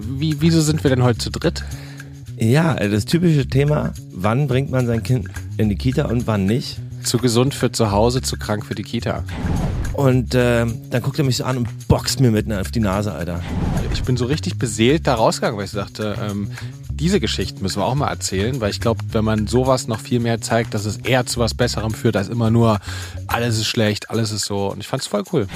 [0.00, 1.64] wie, wieso sind wir denn heute zu dritt?
[2.38, 6.78] Ja, das typische Thema, wann bringt man sein Kind in die Kita und wann nicht.
[7.04, 9.24] Zu gesund für zu Hause, zu krank für die Kita.
[9.92, 13.12] Und äh, dann guckt er mich so an und boxt mir mitten auf die Nase,
[13.12, 13.40] Alter.
[13.92, 16.50] Ich bin so richtig beseelt da rausgegangen, weil ich dachte, ähm,
[16.90, 20.20] diese Geschichten müssen wir auch mal erzählen, weil ich glaube, wenn man sowas noch viel
[20.20, 22.78] mehr zeigt, dass es eher zu was Besserem führt, als immer nur
[23.26, 24.70] alles ist schlecht, alles ist so.
[24.72, 25.46] Und ich fand's voll cool.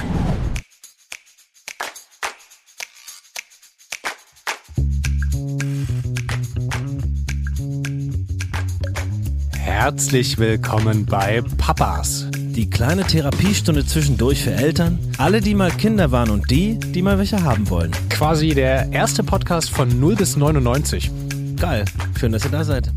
[9.79, 12.25] Herzlich willkommen bei Papas.
[12.35, 17.19] Die kleine Therapiestunde zwischendurch für Eltern, alle, die mal Kinder waren und die, die mal
[17.19, 17.91] welche haben wollen.
[18.09, 21.11] Quasi der erste Podcast von 0 bis 99.
[21.57, 21.85] Geil,
[22.19, 22.91] schön, dass ihr da seid.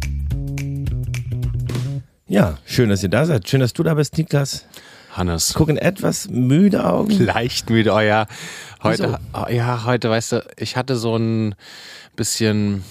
[2.26, 3.46] Ja, schön, dass ihr da seid.
[3.46, 4.64] Schön, dass du da bist, Niklas.
[5.12, 5.52] Hannes.
[5.52, 7.10] Gucken etwas müde Augen.
[7.22, 8.26] Leicht müde, oh ja.
[8.82, 11.54] Heute, oh ja, heute, weißt du, ich hatte so ein
[12.16, 12.84] bisschen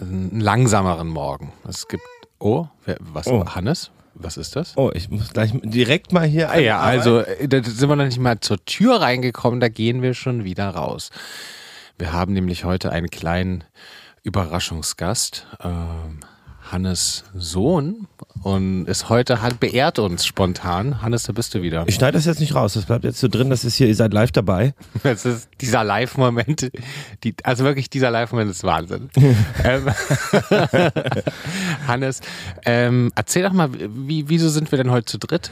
[0.00, 1.52] einen langsameren Morgen.
[1.68, 2.04] Es gibt,
[2.38, 3.44] oh, wer, was, Oh.
[3.46, 3.90] Hannes?
[4.18, 4.72] Was ist das?
[4.76, 6.50] Oh, ich muss gleich direkt mal hier.
[6.50, 10.00] Ah ja, also äh, da sind wir noch nicht mal zur Tür reingekommen, da gehen
[10.00, 11.10] wir schon wieder raus.
[11.98, 13.64] Wir haben nämlich heute einen kleinen
[14.22, 16.20] Überraschungsgast, ähm,
[16.70, 18.06] Hannes Sohn,
[18.42, 21.02] und ist heute hat beehrt uns spontan.
[21.02, 21.84] Hannes, da bist du wieder.
[21.88, 23.94] Ich schneide das jetzt nicht raus, das bleibt jetzt so drin, das ist hier, ihr
[23.94, 24.74] seid live dabei.
[25.02, 26.70] Das ist dieser Live-Moment,
[27.24, 29.10] die, also wirklich dieser Live-Moment ist Wahnsinn.
[29.64, 29.86] ähm,
[31.86, 32.20] Hannes,
[32.64, 35.50] ähm, erzähl doch mal, wie, wieso sind wir denn heute zu dritt?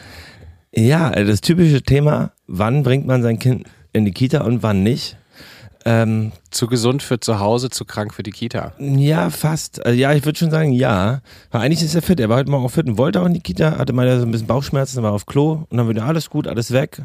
[0.73, 5.17] Ja, das typische Thema, wann bringt man sein Kind in die Kita und wann nicht.
[5.87, 8.73] Ähm, Zu gesund für zu Hause, zu krank für die Kita.
[8.79, 9.85] ja, fast.
[9.85, 11.21] Also, ja, ich würde schon sagen, ja.
[11.51, 12.19] Weil eigentlich ist er fit.
[12.21, 14.25] Er war heute Morgen auch fit und wollte auch in die Kita, hatte mal so
[14.25, 17.03] ein bisschen Bauchschmerzen, war auf Klo und dann wieder alles gut, alles weg.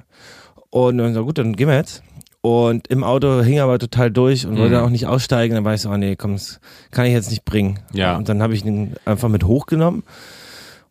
[0.70, 2.04] Und dann so, gut, dann gehen wir jetzt.
[2.42, 4.84] Und im Auto hing er aber total durch und wollte Mhm.
[4.86, 5.56] auch nicht aussteigen.
[5.56, 7.80] Dann war ich so, oh nee, komm, das kann ich jetzt nicht bringen.
[7.92, 8.16] Ja.
[8.16, 10.04] Und dann habe ich ihn einfach mit hochgenommen.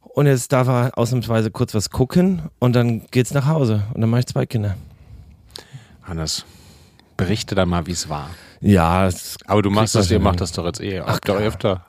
[0.03, 3.84] Und jetzt darf er ausnahmsweise kurz was gucken und dann geht's nach Hause.
[3.94, 4.75] Und dann mache ich zwei Kinder.
[6.03, 6.44] Hannes,
[7.19, 8.31] berichte dann mal, wie es war.
[8.61, 11.01] Ja, es Aber du machst das, ihr macht das doch jetzt eh.
[11.01, 11.39] Ach, klar.
[11.39, 11.84] öfter.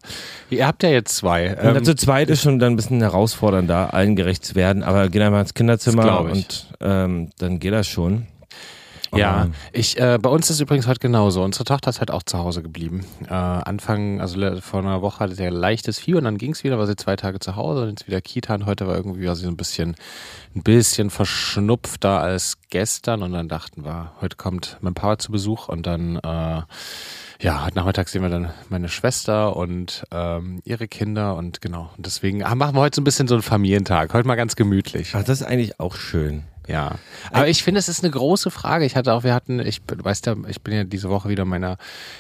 [0.50, 1.56] Ihr habt ja jetzt zwei.
[1.56, 5.07] Und Ähm, zu zweit ist schon dann ein bisschen herausfordernder, allen gerecht zu werden, aber
[5.07, 8.28] gehen einmal ins Das Kinderzimmer und ähm, dann geht das schon.
[9.15, 11.43] Ja, ich, äh, bei uns ist übrigens heute genauso.
[11.43, 13.05] Unsere Tochter ist halt auch zu Hause geblieben.
[13.27, 16.63] Äh, Anfang, also vor einer Woche hatte sie ein leichtes Fieber und dann ging es
[16.63, 19.27] wieder, war sie zwei Tage zu Hause und jetzt wieder Kita und heute war irgendwie
[19.27, 19.95] war sie so ein bisschen,
[20.55, 25.69] ein bisschen verschnupfter als gestern und dann dachten wir, heute kommt mein Papa zu Besuch
[25.69, 26.61] und dann, äh,
[27.41, 31.89] ja, heute Nachmittag sehen wir dann meine Schwester und ähm, ihre Kinder und genau.
[31.97, 34.13] Und deswegen ah, machen wir heute so ein bisschen so einen Familientag.
[34.13, 35.13] Heute mal ganz gemütlich.
[35.15, 36.43] Ach, das ist eigentlich auch schön.
[36.69, 36.96] Ja,
[37.31, 38.85] aber ich finde, es ist eine große Frage.
[38.85, 41.44] Ich hatte auch, wir hatten, ich bin- weißt ja, ich bin ja diese Woche wieder
[41.44, 41.78] meiner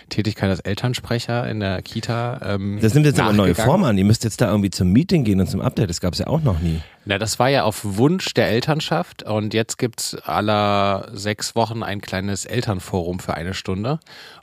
[0.09, 2.39] Tätigkeit als Elternsprecher in der Kita.
[2.43, 3.55] Ähm, Das nimmt jetzt aber eine neue.
[3.55, 3.97] Form an.
[3.97, 5.89] Ihr müsst jetzt da irgendwie zum Meeting gehen und zum Update.
[5.89, 6.81] Das gab es ja auch noch nie.
[7.05, 12.01] Na, das war ja auf Wunsch der Elternschaft und jetzt gibt's aller sechs Wochen ein
[12.01, 13.99] kleines Elternforum für eine Stunde,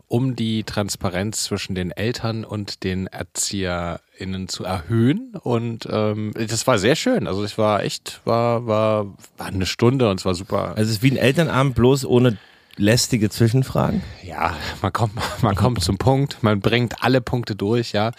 [0.08, 5.34] um die Transparenz zwischen den Eltern und den ErzieherInnen zu erhöhen.
[5.42, 7.26] Und ähm, das war sehr schön.
[7.26, 9.06] Also es war echt, war, war,
[9.36, 10.76] war eine Stunde und es war super.
[10.76, 12.38] Also es ist wie ein Elternabend, bloß ohne
[12.76, 14.02] lästige Zwischenfragen.
[14.22, 18.12] Ja, man kommt, man kommt zum Punkt, man bringt alle Punkte durch, ja.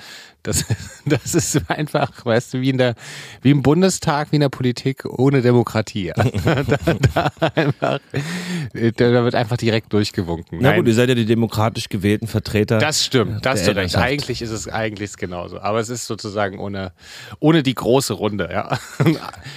[0.44, 0.64] Das,
[1.06, 2.96] das ist einfach, weißt du, wie in der,
[3.42, 6.08] wie im Bundestag, wie in der Politik ohne Demokratie.
[6.08, 6.16] Ja.
[6.48, 8.00] Da, da, einfach,
[8.74, 10.60] da, wird einfach direkt durchgewunken.
[10.62, 12.78] Na Nein, gut, ihr seid ja die demokratisch gewählten Vertreter.
[12.78, 13.96] das stimmt, das hast du recht.
[13.96, 15.60] Eigentlich ist es eigentlich ist genauso.
[15.60, 16.94] Aber es ist sozusagen ohne,
[17.40, 18.78] ohne die große Runde, ja.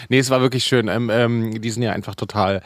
[0.08, 0.88] nee, es war wirklich schön.
[0.88, 2.62] Ähm, ähm, die sind ja einfach total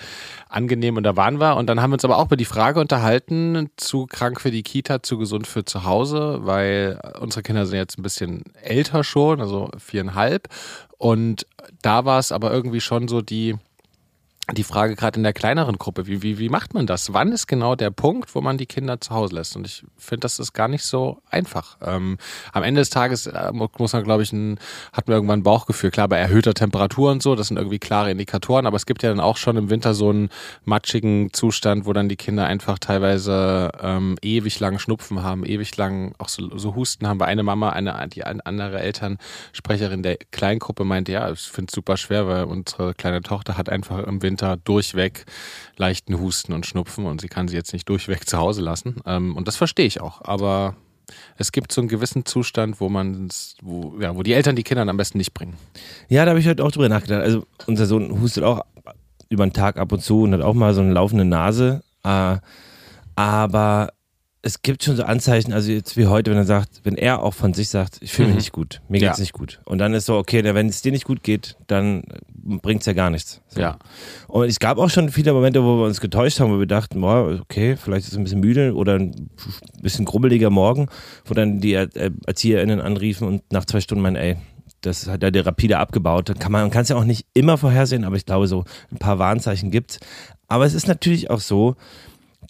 [0.55, 1.57] angenehm und da waren wir.
[1.57, 4.63] Und dann haben wir uns aber auch über die Frage unterhalten, zu krank für die
[4.63, 9.41] Kita, zu gesund für zu Hause, weil unsere Kinder sind jetzt ein bisschen älter schon,
[9.41, 10.49] also viereinhalb.
[10.97, 11.47] Und
[11.83, 13.57] da war es aber irgendwie schon so die,
[14.53, 17.15] die Frage gerade in der kleineren Gruppe, wie, wie, wie macht man das?
[17.15, 19.57] Wann ist genau der Punkt, wo man die Kinder zu Hause lässt?
[19.57, 21.79] Und ich finde, das ist gar nicht so einfach.
[21.83, 22.19] Ähm,
[22.53, 24.59] am Ende des Tages äh, muss man, glaube ich, ein,
[24.93, 25.91] hat man irgendwann ein Bauchgefühl.
[25.91, 29.09] Klar, bei erhöhter Temperatur und so, das sind irgendwie klare Indikatoren, aber es gibt ja
[29.09, 30.29] dann auch schon im Winter so einen
[30.65, 36.15] matschigen Zustand, wo dann die Kinder einfach teilweise ähm, ewig lang Schnupfen haben, ewig lang
[36.19, 37.17] auch so, so Husten haben.
[37.17, 41.75] Bei einer Mama, eine, die eine andere Elternsprecherin der Kleingruppe meinte, ja, ich finde es
[41.75, 45.27] super schwer, weil unsere kleine Tochter hat einfach im Winter durchweg
[45.77, 48.97] leichten Husten und Schnupfen und sie kann sie jetzt nicht durchweg zu Hause lassen.
[49.07, 50.23] Ähm, und das verstehe ich auch.
[50.23, 50.77] Aber
[51.37, 53.29] es gibt so einen gewissen Zustand, wo man,
[53.63, 55.57] wo, ja, wo die Eltern die Kinder am besten nicht bringen.
[56.09, 57.23] Ja, da habe ich heute auch drüber nachgedacht.
[57.23, 58.65] Also unser Sohn hustet auch
[59.29, 61.83] über den Tag ab und zu und hat auch mal so eine laufende Nase.
[62.05, 62.39] Äh,
[63.17, 63.93] aber
[64.47, 67.33] es gibt schon so Anzeichen, also jetzt wie heute, wenn er sagt, wenn er auch
[67.33, 68.39] von sich sagt, ich fühle mich Mhm.
[68.41, 69.23] nicht gut, mir geht's Ja.
[69.23, 69.61] nicht gut.
[69.65, 72.03] Und dann ist so, okay, wenn es dir nicht gut geht, dann
[72.37, 73.41] bringt's ja gar nichts.
[73.49, 73.61] So.
[73.61, 73.79] Ja.
[74.29, 77.01] Und es gab auch schon viele Momente, wo wir uns getäuscht haben, wo wir dachten,
[77.01, 79.31] boah, okay, vielleicht ist es ein bisschen müde oder ein
[79.81, 80.89] bisschen grummeliger Morgen,
[81.25, 84.37] wo dann die äh, ErzieherInnen anriefen und nach zwei Stunden meinen, ey,
[84.83, 86.27] das hat er dir rapide abgebaut.
[86.39, 88.99] Kann man, man kann es ja auch nicht immer vorhersehen, aber ich glaube, so ein
[88.99, 89.99] paar Warnzeichen gibt's.
[90.49, 91.77] Aber es ist natürlich auch so,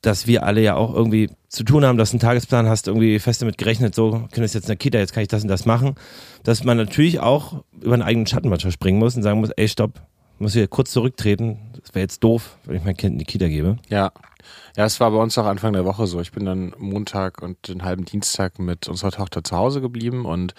[0.06, 3.18] dass wir alle ja auch irgendwie zu tun haben, dass du einen Tagesplan hast, irgendwie
[3.18, 5.48] fest damit gerechnet, so, Kind ist jetzt in der Kita, jetzt kann ich das und
[5.48, 5.94] das machen.
[6.42, 9.68] Dass man natürlich auch über einen eigenen Schatten manchmal springen muss und sagen muss, ey,
[9.68, 10.00] stopp,
[10.38, 11.58] muss hier kurz zurücktreten.
[11.80, 13.78] Das wäre jetzt doof, wenn ich mein Kind in die Kita gebe.
[13.88, 14.12] Ja.
[14.76, 16.20] Ja, es war bei uns auch Anfang der Woche so.
[16.20, 20.54] Ich bin dann Montag und den halben Dienstag mit unserer Tochter zu Hause geblieben und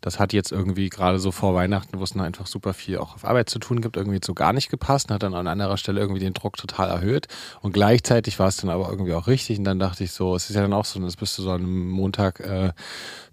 [0.00, 3.14] das hat jetzt irgendwie gerade so vor Weihnachten, wo es noch einfach super viel auch
[3.14, 5.76] auf Arbeit zu tun gibt, irgendwie so gar nicht gepasst und hat dann an anderer
[5.76, 7.28] Stelle irgendwie den Druck total erhöht
[7.60, 10.50] und gleichzeitig war es dann aber irgendwie auch richtig und dann dachte ich so, es
[10.50, 12.72] ist ja dann auch so, jetzt bist du so am Montag äh,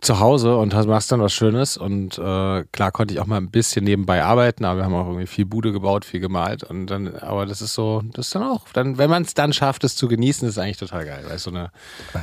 [0.01, 3.49] zu Hause und machst dann was Schönes und äh, klar konnte ich auch mal ein
[3.49, 7.15] bisschen nebenbei arbeiten, aber wir haben auch irgendwie viel Bude gebaut, viel gemalt und dann,
[7.15, 9.95] aber das ist so, das ist dann auch, dann, wenn man es dann schafft, es
[9.97, 11.71] zu genießen, ist eigentlich total geil, weil es so eine,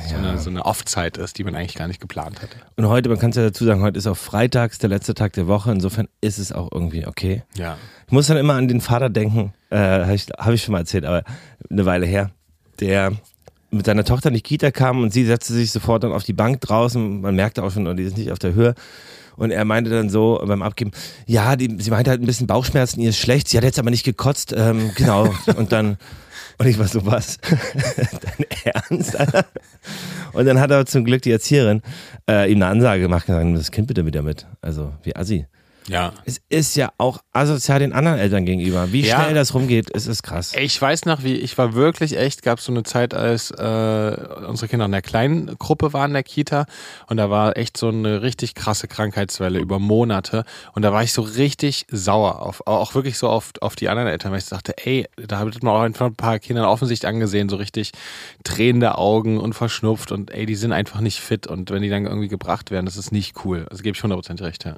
[0.07, 2.57] so eine, so eine Off-Zeit ist, die man eigentlich gar nicht geplant hatte.
[2.75, 5.33] Und heute, man kann es ja dazu sagen, heute ist auch freitags, der letzte Tag
[5.33, 5.71] der Woche.
[5.71, 7.43] Insofern ist es auch irgendwie okay.
[7.55, 7.77] Ja.
[8.07, 10.79] Ich muss dann immer an den Vater denken, äh, habe ich, hab ich schon mal
[10.79, 11.23] erzählt, aber
[11.69, 12.31] eine Weile her,
[12.79, 13.13] der
[13.71, 16.33] mit seiner Tochter in die Kita kam und sie setzte sich sofort dann auf die
[16.33, 17.21] Bank draußen.
[17.21, 18.75] Man merkte auch schon, die ist nicht auf der Höhe.
[19.37, 20.91] Und er meinte dann so beim Abgeben,
[21.25, 23.89] ja, die, sie meinte halt ein bisschen Bauchschmerzen, ihr ist schlecht, sie hat jetzt aber
[23.89, 25.33] nicht gekotzt, ähm, genau.
[25.57, 25.97] Und dann,
[26.57, 27.37] und ich war so, was?
[27.43, 29.19] Dein Ernst?
[29.19, 29.45] Alter?
[30.33, 31.81] Und dann hat aber zum Glück die Erzieherin
[32.29, 34.45] äh, ihm eine Ansage gemacht, gesagt, nimm das Kind bitte wieder mit.
[34.61, 35.47] Also, wie assi.
[35.87, 36.13] Ja.
[36.25, 38.91] Es ist ja auch asozial den anderen Eltern gegenüber.
[38.91, 39.21] Wie Ja.
[39.21, 40.53] schnell das rumgeht, es ist krass.
[40.59, 44.17] Ich weiß noch, wie ich war wirklich echt, gab es so eine Zeit, als äh,
[44.47, 46.65] unsere Kinder in der kleinen Gruppe waren in der Kita
[47.07, 50.43] und da war echt so eine richtig krasse Krankheitswelle über Monate
[50.73, 54.07] und da war ich so richtig sauer auf, auch wirklich so auf, auf die anderen
[54.09, 57.49] Eltern, weil ich dachte, ey, da hat man auch einfach ein paar Kindern Offensicht angesehen,
[57.49, 57.91] so richtig
[58.43, 62.05] tränende Augen und verschnupft und ey, die sind einfach nicht fit und wenn die dann
[62.05, 63.67] irgendwie gebracht werden, das ist nicht cool.
[63.69, 64.75] Also gebe ich 100% recht, ja.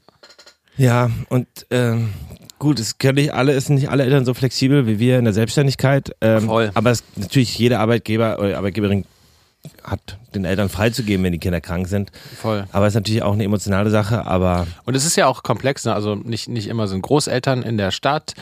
[0.77, 2.13] Ja, und ähm,
[2.59, 5.25] gut, es können nicht alle, es sind nicht alle Eltern so flexibel wie wir in
[5.25, 6.15] der Selbstständigkeit.
[6.21, 6.71] Ähm, Voll.
[6.73, 9.05] Aber es, natürlich jeder Arbeitgeber oder Arbeitgeberin
[9.83, 12.11] hat den Eltern freizugeben, wenn die Kinder krank sind.
[12.35, 12.65] Voll.
[12.71, 15.85] Aber es ist natürlich auch eine emotionale Sache, aber Und es ist ja auch komplex,
[15.85, 15.93] ne?
[15.93, 18.33] also nicht, nicht immer sind Großeltern in der Stadt,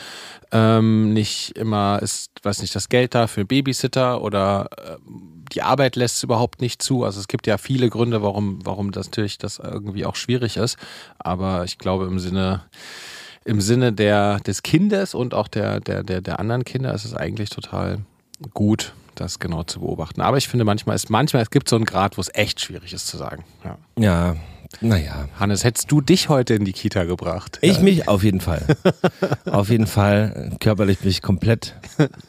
[0.52, 5.96] ähm, nicht immer ist, weiß nicht, das Geld da für Babysitter oder ähm, die Arbeit
[5.96, 7.04] lässt es überhaupt nicht zu.
[7.04, 10.76] Also es gibt ja viele Gründe, warum, warum das natürlich das irgendwie auch schwierig ist.
[11.18, 12.62] Aber ich glaube im Sinne,
[13.44, 17.14] im Sinne der, des Kindes und auch der, der, der, der anderen Kinder ist es
[17.14, 18.00] eigentlich total
[18.54, 20.20] gut, das genau zu beobachten.
[20.20, 22.92] Aber ich finde manchmal ist, manchmal, es gibt so einen Grad, wo es echt schwierig
[22.92, 23.44] ist zu sagen.
[23.64, 23.78] Ja.
[23.98, 24.36] ja,
[24.80, 25.28] naja.
[25.38, 27.58] Hannes, hättest du dich heute in die Kita gebracht?
[27.60, 28.62] Ich mich auf jeden Fall.
[29.50, 30.52] auf jeden Fall.
[30.60, 31.74] Körperlich bin ich komplett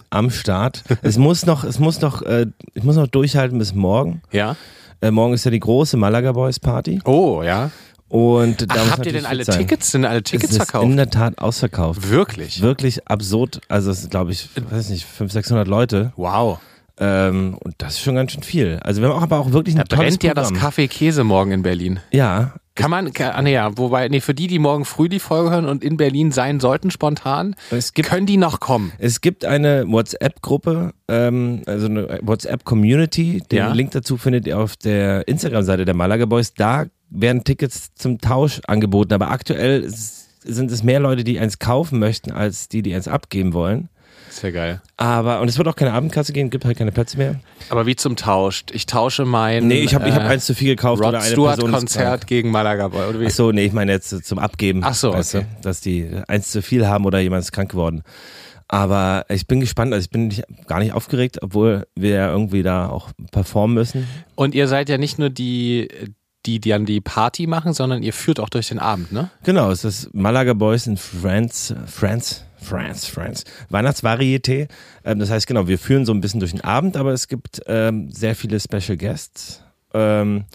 [0.10, 0.84] am Start.
[1.02, 4.22] Es muss noch, es muss noch, äh, ich muss noch durchhalten bis morgen.
[4.32, 4.56] Ja.
[5.02, 7.00] Äh, morgen ist ja die große Malaga Boys Party.
[7.06, 7.72] Oh, ja.
[8.10, 9.60] Und Ach, habt ihr denn alle sein.
[9.60, 9.92] Tickets?
[9.92, 10.86] Sind alle Tickets es ist verkauft?
[10.86, 12.10] in der Tat ausverkauft.
[12.10, 12.62] Wirklich?
[12.62, 13.60] Wirklich absurd.
[13.68, 16.14] Also es sind, glaube ich, weiß nicht, 500, 600 Leute.
[16.16, 16.60] Wow.
[17.00, 18.80] Ähm, und das ist schon ganz schön viel.
[18.84, 20.54] Also wir haben auch aber auch wirklich ein Da tolles brennt ja das.
[20.54, 22.00] Kaffee Käse morgen in Berlin.
[22.12, 25.20] Ja, Kann man, kann, ah, nee, ja, wobei, nee, für die, die morgen früh die
[25.20, 28.92] Folge hören und in Berlin sein sollten, spontan, es gibt können die noch kommen.
[29.00, 33.42] Es gibt eine WhatsApp-Gruppe, ähm, also eine WhatsApp-Community.
[33.52, 33.74] Den Ja.
[33.74, 36.54] Link dazu findet ihr auf der Instagram-Seite der Malaga Boys.
[36.54, 42.00] Da werden Tickets zum Tausch angeboten, aber aktuell sind es mehr Leute, die eins kaufen
[42.00, 43.90] möchten, als die, die eins abgeben wollen.
[44.30, 44.82] Sehr geil.
[44.98, 47.40] Aber, und es wird auch keine Abendkasse geben, gibt halt keine Plätze mehr.
[47.70, 48.64] Aber wie zum Tausch?
[48.72, 51.20] Ich tausche mein Nee, ich habe ich hab äh, eins zu viel gekauft Rod oder
[51.20, 53.08] eine Stewart Person ist Konzert gegen Malaga Boy.
[53.08, 53.28] Oder wie?
[53.28, 54.82] Ach so, nee, ich meine jetzt äh, zum Abgeben.
[54.84, 55.46] Ach so, weißt okay.
[55.56, 58.04] du, dass die eins zu viel haben oder jemand ist krank geworden.
[58.68, 62.64] Aber ich bin gespannt, also ich bin nicht, gar nicht aufgeregt, obwohl wir ja irgendwie
[62.64, 64.08] da auch performen müssen.
[64.36, 65.88] Und ihr seid ja nicht nur die,
[66.48, 69.30] die, die dann die Party machen, sondern ihr führt auch durch den Abend, ne?
[69.44, 73.44] Genau, es ist Malaga Boys in France, France, France, France.
[73.70, 74.68] Weihnachtsvarieté.
[75.04, 77.62] Ähm, das heißt, genau, wir führen so ein bisschen durch den Abend, aber es gibt
[77.68, 79.62] ähm, sehr viele Special Guests
[79.94, 80.46] ähm,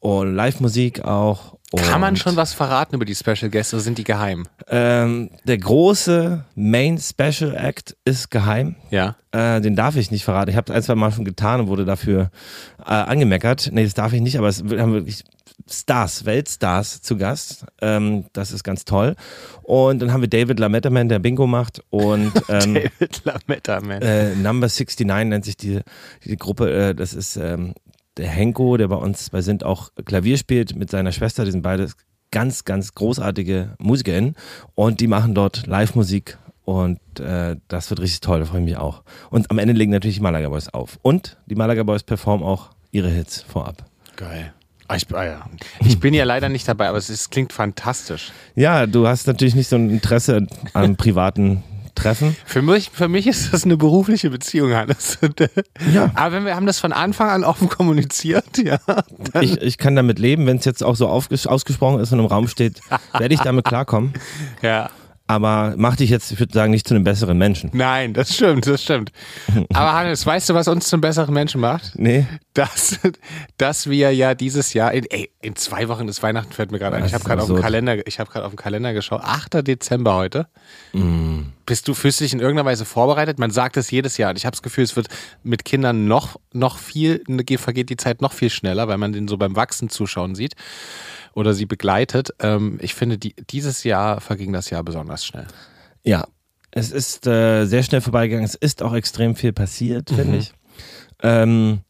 [0.00, 1.53] und Live-Musik auch.
[1.76, 4.46] Kann man schon was verraten über die Special Guests oder sind die geheim?
[4.68, 8.76] Ähm, der große Main Special Act ist geheim.
[8.90, 9.16] Ja.
[9.32, 10.50] Äh, den darf ich nicht verraten.
[10.50, 12.30] Ich habe es ein, zwei Mal schon getan und wurde dafür
[12.80, 13.70] äh, angemeckert.
[13.72, 15.24] Nee, das darf ich nicht, aber es wir haben wirklich
[15.70, 17.64] Stars, Weltstars zu Gast.
[17.80, 19.14] Ähm, das ist ganz toll.
[19.62, 21.82] Und dann haben wir David Lametterman, der Bingo macht.
[21.90, 24.02] Und ähm, David Lametta, man.
[24.02, 25.80] äh, Number 69 nennt sich die,
[26.24, 26.90] die Gruppe.
[26.90, 27.74] Äh, das ist ähm,
[28.16, 31.62] der Henko, der bei uns bei Sind auch Klavier spielt, mit seiner Schwester, die sind
[31.62, 31.90] beide
[32.30, 34.34] ganz, ganz großartige MusikerInnen
[34.74, 38.76] und die machen dort Live-Musik und äh, das wird richtig toll, da freue ich mich
[38.76, 39.02] auch.
[39.30, 40.98] Und am Ende legen natürlich die Malaga Boys auf.
[41.02, 43.84] Und die Malaga Boys performen auch ihre Hits vorab.
[44.16, 44.52] Geil.
[44.88, 45.46] Ah, ich, ah ja.
[45.80, 48.32] ich bin ja leider nicht dabei, aber es, ist, klingt fantastisch.
[48.54, 51.62] Ja, du hast natürlich nicht so ein Interesse an privaten
[51.94, 52.36] Treffen.
[52.44, 55.18] Für mich, für mich ist das eine berufliche Beziehung, Hannes.
[55.92, 56.10] Ja.
[56.14, 58.78] Aber wenn wir haben das von Anfang an offen kommuniziert, ja.
[59.40, 62.48] Ich, ich kann damit leben, wenn es jetzt auch so ausgesprochen ist und im Raum
[62.48, 62.80] steht,
[63.18, 64.12] werde ich damit klarkommen.
[64.62, 64.90] Ja
[65.26, 67.70] aber mach dich jetzt, ich würde sagen, nicht zu einem besseren Menschen.
[67.72, 69.10] Nein, das stimmt, das stimmt.
[69.72, 71.92] Aber Hannes, weißt du, was uns zum besseren Menschen macht?
[71.94, 72.26] Nee.
[72.52, 73.00] Dass,
[73.56, 76.96] dass wir ja dieses Jahr, in, ey, in zwei Wochen ist Weihnachten, fällt mir gerade
[76.96, 77.06] ein.
[77.06, 79.22] Ich habe gerade auf dem Kalender, ich habe gerade auf dem Kalender geschaut.
[79.22, 79.66] 8.
[79.66, 80.46] Dezember heute.
[80.92, 81.44] Mm.
[81.64, 83.38] Bist du, fühlst du dich in irgendeiner Weise vorbereitet?
[83.38, 85.08] Man sagt es jedes Jahr und ich habe das Gefühl, es wird
[85.42, 87.24] mit Kindern noch, noch viel,
[87.56, 90.54] vergeht die Zeit noch viel schneller, weil man den so beim Wachsen zuschauen sieht
[91.34, 92.30] oder sie begleitet.
[92.40, 95.46] Ähm, ich finde, die, dieses Jahr verging das Jahr besonders schnell.
[96.02, 96.26] Ja,
[96.70, 98.44] es ist äh, sehr schnell vorbeigegangen.
[98.44, 100.16] Es ist auch extrem viel passiert, mhm.
[100.16, 100.52] finde ich.
[101.22, 101.80] Ähm,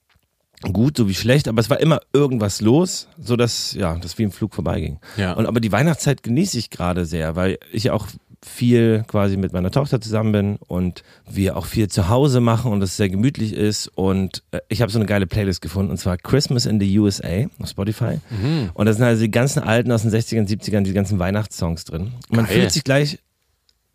[0.73, 4.25] gut, so wie schlecht, aber es war immer irgendwas los, so dass ja, das wie
[4.25, 5.01] im Flug vorbeiging.
[5.17, 5.33] Ja.
[5.33, 8.07] Und aber die Weihnachtszeit genieße ich gerade sehr, weil ich auch
[8.45, 12.83] viel quasi mit meiner Tochter zusammen bin und wir auch viel zu Hause machen und
[12.83, 13.89] es sehr gemütlich ist.
[13.89, 17.47] Und äh, ich habe so eine geile Playlist gefunden und zwar Christmas in the USA
[17.59, 18.21] auf Spotify.
[18.31, 18.71] Mhm.
[18.75, 22.13] Und da sind also die ganzen alten aus den 60ern, 70ern, die ganzen Weihnachtssongs drin.
[22.29, 22.61] Und man Geil.
[22.61, 23.19] fühlt sich gleich,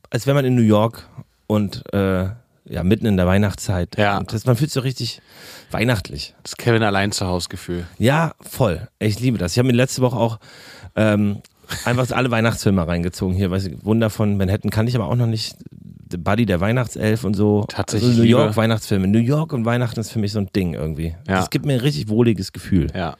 [0.09, 1.07] als wäre man in New York
[1.47, 2.29] und äh,
[2.65, 3.97] ja, mitten in der Weihnachtszeit.
[3.97, 4.21] Ja.
[4.23, 5.21] Das, man fühlt sich so richtig
[5.71, 6.35] weihnachtlich.
[6.43, 7.85] Das Kevin allein zu Hause Gefühl.
[7.97, 8.87] Ja, voll.
[8.99, 9.53] Ich liebe das.
[9.53, 10.39] Ich habe mir letzte Woche auch
[10.95, 11.41] ähm,
[11.85, 13.51] einfach alle Weihnachtsfilme reingezogen hier.
[13.51, 15.55] Weiß ich, Wunder von Manhattan kann ich aber auch noch nicht.
[16.11, 17.65] Buddy der Weihnachtself und so.
[17.67, 18.09] Tatsächlich.
[18.09, 19.07] Also New York Weihnachtsfilme.
[19.07, 21.15] New York und Weihnachten ist für mich so ein Ding irgendwie.
[21.27, 21.35] Ja.
[21.35, 22.87] Das gibt mir ein richtig wohliges Gefühl.
[22.95, 23.15] Ja.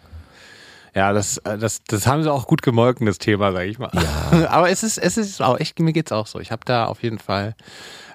[0.96, 3.91] Ja, das, äh, das, das haben sie auch gut gemolken, das Thema, sag ich mal.
[3.94, 4.48] Ja.
[4.50, 6.39] Aber es ist, es ist auch echt, mir geht's auch so.
[6.39, 7.56] Ich habe da auf jeden Fall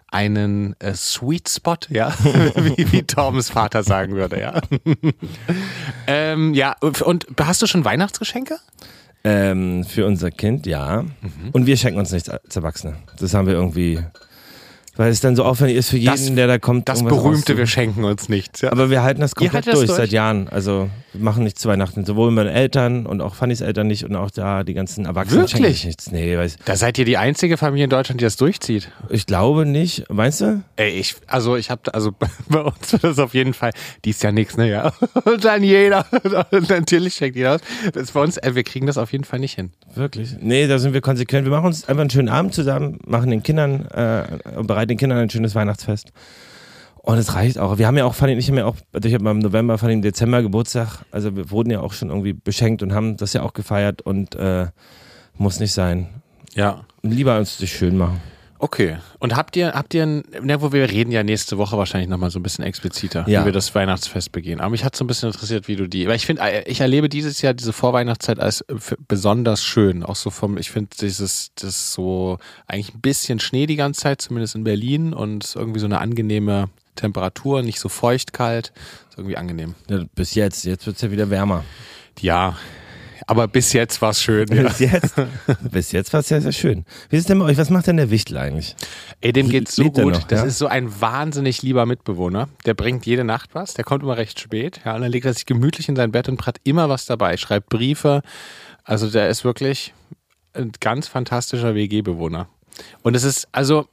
[0.08, 4.60] einen äh, Sweet Spot, ja, wie, wie Toms Vater sagen würde, ja.
[6.06, 8.58] ähm, ja, und hast du schon Weihnachtsgeschenke?
[9.26, 11.02] Ähm, für unser Kind, ja.
[11.02, 11.50] Mhm.
[11.52, 12.96] Und wir schenken uns nichts als Erwachsene.
[13.18, 13.98] Das haben wir irgendwie
[14.96, 16.88] weil es dann so aufwendig ist für jeden, das, der da kommt.
[16.88, 18.60] Das berühmte, wir schenken uns nichts.
[18.60, 18.72] Ja.
[18.72, 20.48] Aber wir halten das komplett durch, durch, seit Jahren.
[20.48, 22.04] Also wir machen nichts zu Weihnachten.
[22.04, 25.84] Sowohl meine Eltern und auch Fannys Eltern nicht und auch da die ganzen Erwachsenen Wirklich?
[25.84, 26.10] nichts.
[26.10, 26.56] Nee, weiß.
[26.64, 28.90] Da seid ihr die einzige Familie in Deutschland, die das durchzieht.
[29.10, 30.10] Ich glaube nicht.
[30.10, 30.62] Meinst du?
[30.76, 32.12] Ey, ich, also ich habe, also
[32.48, 33.72] bei uns wird das auf jeden Fall,
[34.04, 34.92] dies ja nichts, ne, ja.
[35.24, 36.06] Und dann jeder,
[36.68, 37.60] natürlich schenkt jeder aus.
[37.92, 39.70] Das ist bei uns, ey, wir kriegen das auf jeden Fall nicht hin.
[39.94, 40.36] Wirklich?
[40.40, 41.44] Nee, da sind wir konsequent.
[41.44, 44.24] Wir machen uns einfach einen schönen Abend zusammen, machen den Kindern äh,
[44.56, 46.12] und bereiten den Kindern ein schönes Weihnachtsfest.
[46.96, 47.78] Und es reicht auch.
[47.78, 49.90] Wir haben ja auch, fand ich, haben ja auch, also ich habe im November, fand
[49.90, 53.34] ich im Dezember Geburtstag, also wir wurden ja auch schon irgendwie beschenkt und haben das
[53.34, 54.68] ja auch gefeiert und äh,
[55.36, 56.08] muss nicht sein.
[56.54, 56.84] Ja.
[57.02, 58.20] Lieber uns das schön machen.
[58.58, 58.98] Okay.
[59.18, 62.38] Und habt ihr, habt ihr, ne, wo wir reden ja nächste Woche wahrscheinlich nochmal so
[62.38, 63.42] ein bisschen expliziter, ja.
[63.42, 64.60] wie wir das Weihnachtsfest begehen.
[64.60, 66.80] Aber mich hat so ein bisschen interessiert, wie du die, weil ich finde, äh, ich
[66.80, 70.02] erlebe dieses Jahr diese Vorweihnachtszeit als äh, besonders schön.
[70.02, 74.20] Auch so vom, ich finde dieses, das so eigentlich ein bisschen Schnee die ganze Zeit,
[74.20, 78.72] zumindest in Berlin und irgendwie so eine angenehme Temperatur, nicht so feucht, kalt.
[79.10, 79.74] Ist irgendwie angenehm.
[79.88, 81.64] Ja, bis jetzt, jetzt wird's ja wieder wärmer.
[82.20, 82.56] Ja,
[83.26, 84.46] aber bis jetzt war es schön.
[84.48, 84.62] Ja.
[84.64, 85.14] Bis jetzt,
[85.70, 86.84] bis jetzt war es sehr, sehr schön.
[87.08, 87.56] Wie ist es denn bei euch?
[87.56, 88.76] Was macht denn der Wichtel eigentlich?
[89.20, 90.14] Ey, dem geht's so gut.
[90.14, 90.46] Noch, das ja?
[90.46, 92.48] ist so ein wahnsinnig lieber Mitbewohner.
[92.66, 93.74] Der bringt jede Nacht was.
[93.74, 94.80] Der kommt immer recht spät.
[94.84, 97.36] Ja, und dann legt er sich gemütlich in sein Bett und hat immer was dabei.
[97.36, 98.22] Schreibt Briefe.
[98.84, 99.94] Also der ist wirklich
[100.52, 102.48] ein ganz fantastischer WG-Bewohner.
[103.02, 103.88] Und es ist, also,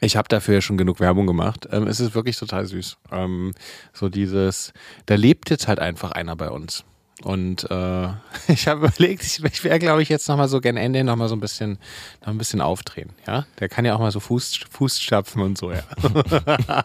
[0.00, 1.68] ich habe dafür ja schon genug Werbung gemacht.
[1.70, 2.96] Ähm, es ist wirklich total süß.
[3.12, 3.52] Ähm,
[3.92, 4.72] so dieses,
[5.06, 6.84] da lebt jetzt halt einfach einer bei uns.
[7.22, 8.08] Und äh,
[8.48, 11.36] ich habe überlegt, ich, ich wäre, glaube ich, jetzt nochmal so gen Ende nochmal so
[11.36, 11.78] ein bisschen,
[12.20, 13.10] noch ein bisschen aufdrehen.
[13.26, 15.82] Ja, der kann ja auch mal so Fuß, Fußstapfen und so, ja.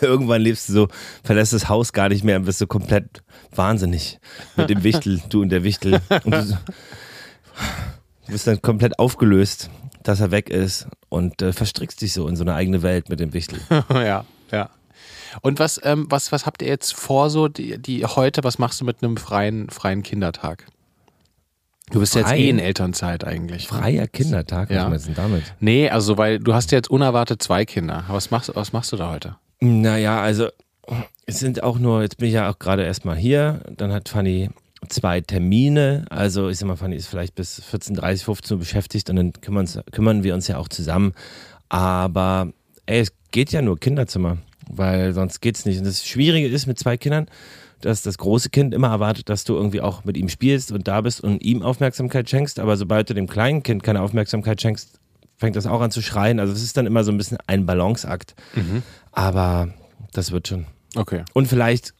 [0.00, 0.88] Irgendwann lebst du so,
[1.22, 3.22] verlässt das Haus gar nicht mehr und bist so komplett
[3.54, 4.18] wahnsinnig
[4.56, 6.00] mit dem Wichtel, du und der Wichtel.
[6.24, 9.70] Und du, du bist dann komplett aufgelöst,
[10.02, 13.20] dass er weg ist und äh, verstrickst dich so in so eine eigene Welt mit
[13.20, 13.60] dem Wichtel.
[13.90, 14.70] ja, ja.
[15.42, 18.80] Und was, ähm, was, was habt ihr jetzt vor, so die, die heute, was machst
[18.80, 20.66] du mit einem freien, freien Kindertag?
[21.90, 22.20] Du bist Frei?
[22.20, 23.68] jetzt eh in Elternzeit eigentlich.
[23.68, 24.70] Freier Kindertag?
[24.70, 24.90] Ja.
[24.90, 25.54] Was ist denn damit?
[25.60, 28.04] Nee, also weil du hast jetzt unerwartet zwei Kinder.
[28.08, 29.36] Was machst, was machst du da heute?
[29.60, 30.48] Naja, also
[31.26, 34.50] es sind auch nur, jetzt bin ich ja auch gerade erstmal hier, dann hat Fanny
[34.88, 39.16] zwei Termine, also ich sag mal, Fanny ist vielleicht bis 14.30, 15 Uhr beschäftigt und
[39.16, 41.12] dann kümmern, kümmern wir uns ja auch zusammen.
[41.68, 42.52] Aber
[42.86, 44.38] ey, es geht ja nur Kinderzimmer.
[44.70, 45.78] Weil sonst geht's nicht.
[45.78, 47.26] Und das Schwierige ist mit zwei Kindern,
[47.80, 51.00] dass das große Kind immer erwartet, dass du irgendwie auch mit ihm spielst und da
[51.00, 54.98] bist und ihm Aufmerksamkeit schenkst, aber sobald du dem kleinen Kind keine Aufmerksamkeit schenkst,
[55.36, 56.40] fängt das auch an zu schreien.
[56.40, 58.34] Also es ist dann immer so ein bisschen ein Balanceakt.
[58.54, 58.82] Mhm.
[59.12, 59.68] Aber
[60.12, 60.66] das wird schon.
[60.94, 61.24] Okay.
[61.34, 61.94] Und vielleicht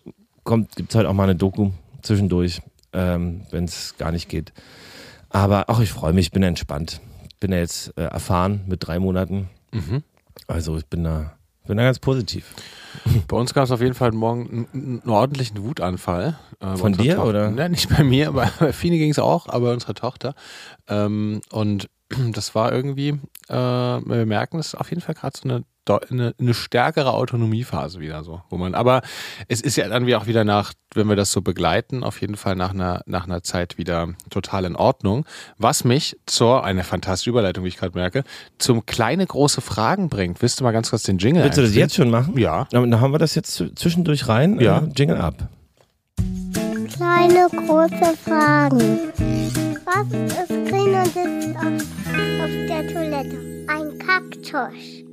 [0.44, 1.70] gibt es heute auch mal eine Doku
[2.02, 4.52] zwischendurch, ähm, wenn es gar nicht geht.
[5.28, 7.00] Aber auch ich freue mich, bin entspannt.
[7.40, 9.50] Bin ja jetzt äh, erfahren mit drei Monaten.
[9.72, 10.02] Mhm.
[10.46, 12.54] Also ich bin da, bin da ganz positiv.
[13.28, 16.38] Bei uns gab es auf jeden Fall morgen einen, einen ordentlichen Wutanfall.
[16.60, 17.28] Äh, Von dir Tochter.
[17.28, 17.50] oder?
[17.50, 20.34] Nein, nicht bei mir, bei, bei Fini ging es auch, aber bei unserer Tochter.
[20.88, 21.88] Ähm, und
[22.32, 23.18] das war irgendwie,
[23.48, 28.00] äh, wir merken, es ist auf jeden Fall gerade so eine, eine, eine, stärkere Autonomiephase
[28.00, 29.02] wieder so, wo man, aber
[29.48, 32.36] es ist ja dann wie auch wieder nach, wenn wir das so begleiten, auf jeden
[32.36, 35.24] Fall nach einer, nach einer Zeit wieder total in Ordnung.
[35.58, 38.24] Was mich zur, eine fantastische Überleitung, wie ich gerade merke,
[38.58, 40.42] zum kleine große Fragen bringt.
[40.42, 42.38] Willst du mal ganz kurz den Jingle Willst du das jetzt schon machen?
[42.38, 42.66] Ja.
[42.70, 44.60] Dann haben wir das jetzt zwischendurch rein.
[44.60, 44.78] Ja.
[44.78, 45.48] Äh, Jingle ab.
[46.94, 48.98] Kleine große Fragen.
[49.84, 53.66] Was ist grün und ist auf, auf der Toilette?
[53.68, 55.06] Ein Kaktus.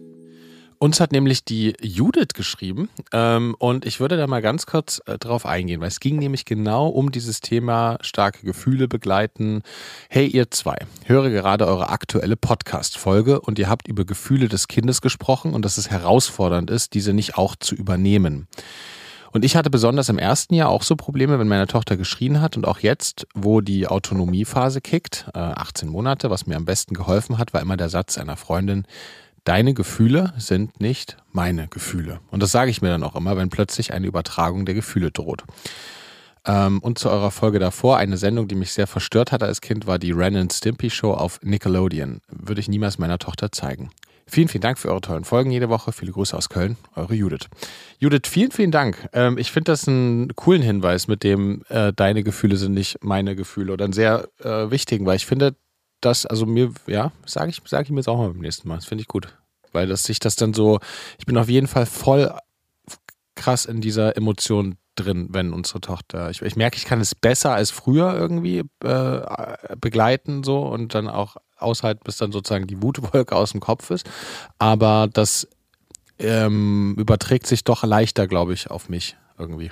[0.83, 5.17] Uns hat nämlich die Judith geschrieben ähm, und ich würde da mal ganz kurz äh,
[5.17, 9.63] drauf eingehen, weil es ging nämlich genau um dieses Thema starke Gefühle begleiten.
[10.09, 10.75] Hey ihr zwei,
[11.05, 15.77] höre gerade eure aktuelle Podcast-Folge und ihr habt über Gefühle des Kindes gesprochen und dass
[15.77, 18.49] es herausfordernd ist, diese nicht auch zu übernehmen.
[19.31, 22.57] Und ich hatte besonders im ersten Jahr auch so Probleme, wenn meine Tochter geschrien hat
[22.57, 27.37] und auch jetzt, wo die Autonomiephase kickt, äh, 18 Monate, was mir am besten geholfen
[27.37, 28.85] hat, war immer der Satz einer Freundin,
[29.43, 32.19] deine Gefühle sind nicht meine Gefühle.
[32.31, 35.43] Und das sage ich mir dann auch immer, wenn plötzlich eine Übertragung der Gefühle droht.
[36.45, 39.87] Ähm, und zu eurer Folge davor, eine Sendung, die mich sehr verstört hat als Kind,
[39.87, 42.19] war die Ren Stimpy Show auf Nickelodeon.
[42.29, 43.91] Würde ich niemals meiner Tochter zeigen.
[44.25, 45.91] Vielen, vielen Dank für eure tollen Folgen jede Woche.
[45.91, 47.49] Viele Grüße aus Köln, eure Judith.
[47.99, 49.09] Judith, vielen, vielen Dank.
[49.13, 53.35] Ähm, ich finde das einen coolen Hinweis mit dem, äh, deine Gefühle sind nicht meine
[53.35, 55.55] Gefühle oder einen sehr äh, wichtigen, weil ich finde,
[56.05, 58.75] dass, also mir, ja, sage ich, sag ich mir jetzt auch mal beim nächsten Mal.
[58.75, 59.27] Das finde ich gut.
[59.71, 60.79] Weil das sich das dann so,
[61.17, 62.33] ich bin auf jeden Fall voll
[63.35, 66.29] krass in dieser Emotion drin, wenn unsere Tochter.
[66.29, 71.07] Ich, ich merke, ich kann es besser als früher irgendwie äh, begleiten so und dann
[71.07, 74.07] auch aushalten, bis dann sozusagen die Wutwolke aus dem Kopf ist.
[74.59, 75.47] Aber das
[76.19, 79.71] ähm, überträgt sich doch leichter, glaube ich, auf mich irgendwie.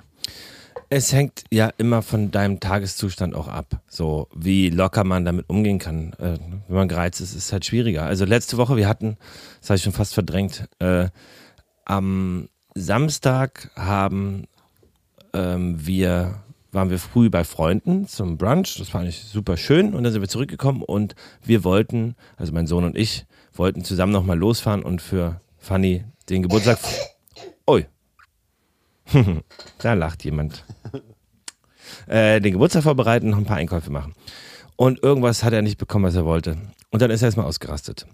[0.94, 5.80] Es hängt ja immer von deinem Tageszustand auch ab, so wie locker man damit umgehen
[5.80, 6.12] kann.
[6.20, 8.04] Äh, wenn man gereizt ist, ist es halt schwieriger.
[8.04, 9.16] Also letzte Woche, wir hatten,
[9.62, 11.08] das habe ich schon fast verdrängt, äh,
[11.86, 14.48] am Samstag haben
[15.34, 18.76] ähm, wir waren wir früh bei Freunden zum Brunch.
[18.78, 19.94] Das fand ich super schön.
[19.94, 24.14] Und dann sind wir zurückgekommen und wir wollten, also mein Sohn und ich, wollten zusammen
[24.14, 26.80] nochmal losfahren und für Fanny den Geburtstag.
[29.80, 30.63] Da lacht jemand.
[32.08, 34.13] Äh, den Geburtstag vorbereiten, noch ein paar Einkäufe machen.
[34.76, 36.58] Und irgendwas hat er nicht bekommen, was er wollte.
[36.89, 38.06] Und dann ist er erstmal ausgerastet.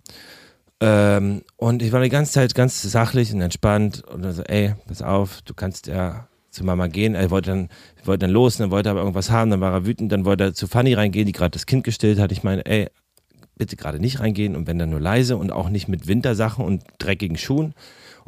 [0.80, 4.76] Ähm, und ich war die ganze Zeit ganz sachlich und entspannt und dann so, ey,
[4.88, 7.16] pass auf, du kannst ja zu Mama gehen.
[7.16, 7.70] Er wollte dann,
[8.04, 10.46] wollte dann los, dann wollte er aber irgendwas haben, dann war er wütend, dann wollte
[10.46, 12.32] er zu Fanny reingehen, die gerade das Kind gestillt hat.
[12.32, 12.90] Ich meine, ey,
[13.56, 16.84] bitte gerade nicht reingehen und wenn dann nur leise und auch nicht mit Wintersachen und
[17.00, 17.74] dreckigen Schuhen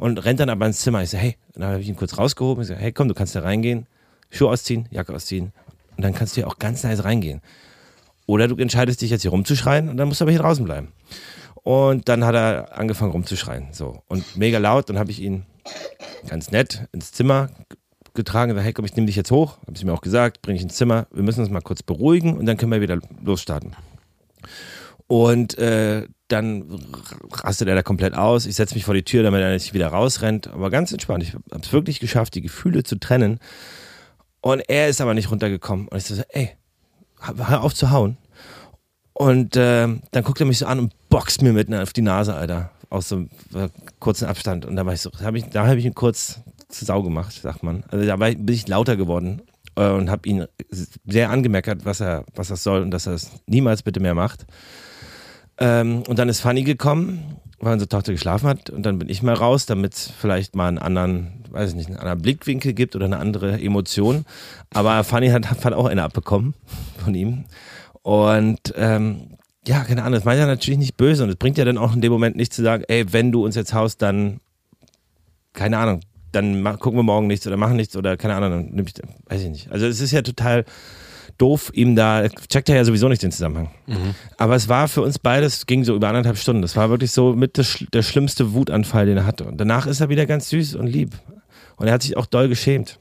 [0.00, 1.02] und rennt dann aber ins Zimmer.
[1.02, 2.62] Ich so, hey, dann habe ich ihn kurz rausgehoben.
[2.62, 3.86] Ich so, hey, komm, du kannst da reingehen,
[4.30, 5.52] Schuhe ausziehen, Jacke ausziehen
[5.96, 7.42] und dann kannst du ja auch ganz leise reingehen.
[8.26, 10.88] Oder du entscheidest dich jetzt hier rumzuschreien und dann musst du aber hier draußen bleiben.
[11.62, 14.88] Und dann hat er angefangen rumzuschreien, so und mega laut.
[14.88, 15.44] Dann habe ich ihn
[16.26, 17.50] ganz nett ins Zimmer
[18.14, 20.56] getragen, gesagt, hey komm, ich nehme dich jetzt hoch, habe ich mir auch gesagt, bringe
[20.56, 23.76] ich ins Zimmer, wir müssen uns mal kurz beruhigen und dann können wir wieder losstarten.
[25.10, 26.78] Und äh, dann
[27.32, 28.46] rastet er da komplett aus.
[28.46, 30.46] Ich setze mich vor die Tür, damit er nicht wieder rausrennt.
[30.46, 31.24] Aber ganz entspannt.
[31.24, 33.40] Ich habe es wirklich geschafft, die Gefühle zu trennen.
[34.40, 35.88] Und er ist aber nicht runtergekommen.
[35.88, 36.50] Und ich so, ey,
[37.18, 38.18] hör auf zu hauen.
[39.12, 42.36] Und äh, dann guckt er mich so an und boxt mir mitten auf die Nase,
[42.36, 42.70] Alter.
[42.88, 43.68] Aus so einem äh,
[43.98, 44.64] kurzen Abstand.
[44.64, 47.32] Und da war ich so, hab ich, da habe ich ihn kurz zu Sau gemacht,
[47.32, 47.82] sagt man.
[47.88, 49.42] Also da bin ich lauter geworden
[49.74, 50.46] äh, und habe ihn
[51.04, 54.46] sehr angemeckert, was er, was das soll und dass er es niemals bitte mehr macht.
[55.60, 59.22] Ähm, und dann ist Fanny gekommen, weil unsere Tochter geschlafen hat und dann bin ich
[59.22, 62.96] mal raus, damit es vielleicht mal einen anderen, weiß ich nicht, einen anderen Blickwinkel gibt
[62.96, 64.24] oder eine andere Emotion.
[64.72, 66.54] Aber Fanny hat, hat auch eine abbekommen
[67.04, 67.44] von ihm.
[68.02, 71.66] Und ähm, ja, keine Ahnung, das meint er natürlich nicht böse und es bringt ja
[71.66, 74.40] dann auch in dem Moment nicht zu sagen, ey, wenn du uns jetzt haust, dann,
[75.52, 76.00] keine Ahnung,
[76.32, 78.94] dann gucken wir morgen nichts oder machen nichts oder keine Ahnung, dann nimm ich,
[79.26, 79.70] weiß ich nicht.
[79.70, 80.64] Also es ist ja total
[81.40, 83.70] doof, ihm da, checkt er ja sowieso nicht den Zusammenhang.
[84.36, 86.62] Aber es war für uns beides, ging so über anderthalb Stunden.
[86.62, 89.44] Das war wirklich so mit das, der schlimmste Wutanfall, den er hatte.
[89.44, 91.12] Und danach ist er wieder ganz süß und lieb.
[91.76, 92.98] Und er hat sich auch doll geschämt.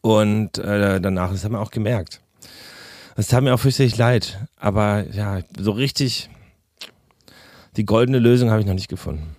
[0.00, 2.20] Und äh, danach, das haben wir auch gemerkt.
[3.16, 4.38] Das tat mir auch fürchterlich leid.
[4.58, 6.28] Aber ja, so richtig
[7.76, 9.34] die goldene Lösung habe ich noch nicht gefunden.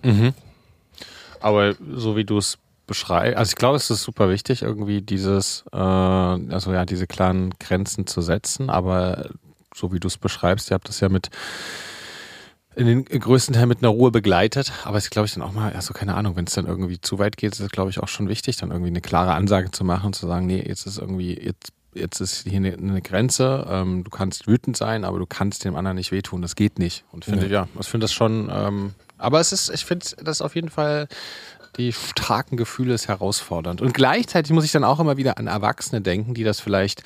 [1.40, 5.64] Aber so wie du es beschreibst, also ich glaube, es ist super wichtig, irgendwie dieses,
[5.72, 9.30] äh, also ja, diese klaren Grenzen zu setzen, aber
[9.72, 11.30] so wie du es beschreibst, ihr habt das ja mit
[12.74, 15.52] in den größten Teil mit einer Ruhe begleitet, aber es ist, glaube ich, dann auch
[15.52, 18.00] mal, also keine Ahnung, wenn es dann irgendwie zu weit geht, ist es, glaube ich,
[18.00, 20.86] auch schon wichtig, dann irgendwie eine klare Ansage zu machen und zu sagen, nee, jetzt
[20.86, 25.18] ist irgendwie, jetzt, jetzt ist hier eine, eine Grenze, ähm, du kannst wütend sein, aber
[25.18, 27.04] du kannst dem anderen nicht wehtun, das geht nicht.
[27.10, 30.54] Und finde, ja, ich finde das schon, ähm, aber es ist, ich finde das auf
[30.54, 31.08] jeden Fall,
[31.78, 33.80] die starken Gefühle ist herausfordernd.
[33.80, 37.02] Und gleichzeitig muss ich dann auch immer wieder an Erwachsene denken, die das vielleicht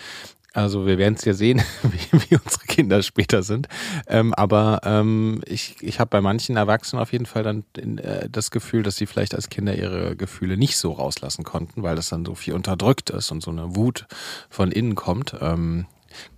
[0.54, 3.68] also wir werden es ja sehen, wie, wie unsere Kinder später sind.
[4.06, 8.50] Ähm, aber ähm, ich, ich habe bei manchen Erwachsenen auf jeden Fall dann äh, das
[8.50, 12.24] Gefühl, dass sie vielleicht als Kinder ihre Gefühle nicht so rauslassen konnten, weil das dann
[12.24, 14.06] so viel unterdrückt ist und so eine Wut
[14.50, 15.35] von innen kommt.
[15.40, 15.87] Ähm,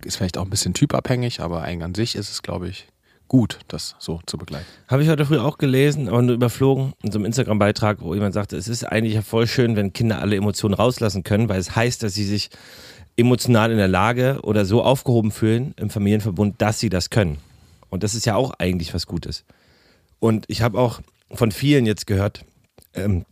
[0.05, 2.87] ist vielleicht auch ein bisschen typabhängig, aber eigentlich an sich ist es, glaube ich,
[3.27, 4.65] gut, das so zu begleiten.
[4.87, 8.33] Habe ich heute früh auch gelesen, aber nur überflogen, in so einem Instagram-Beitrag, wo jemand
[8.33, 12.03] sagte, es ist eigentlich voll schön, wenn Kinder alle Emotionen rauslassen können, weil es heißt,
[12.03, 12.49] dass sie sich
[13.17, 17.37] emotional in der Lage oder so aufgehoben fühlen im Familienverbund, dass sie das können.
[17.89, 19.45] Und das ist ja auch eigentlich was Gutes.
[20.19, 22.43] Und ich habe auch von vielen jetzt gehört,
[22.93, 23.25] ähm,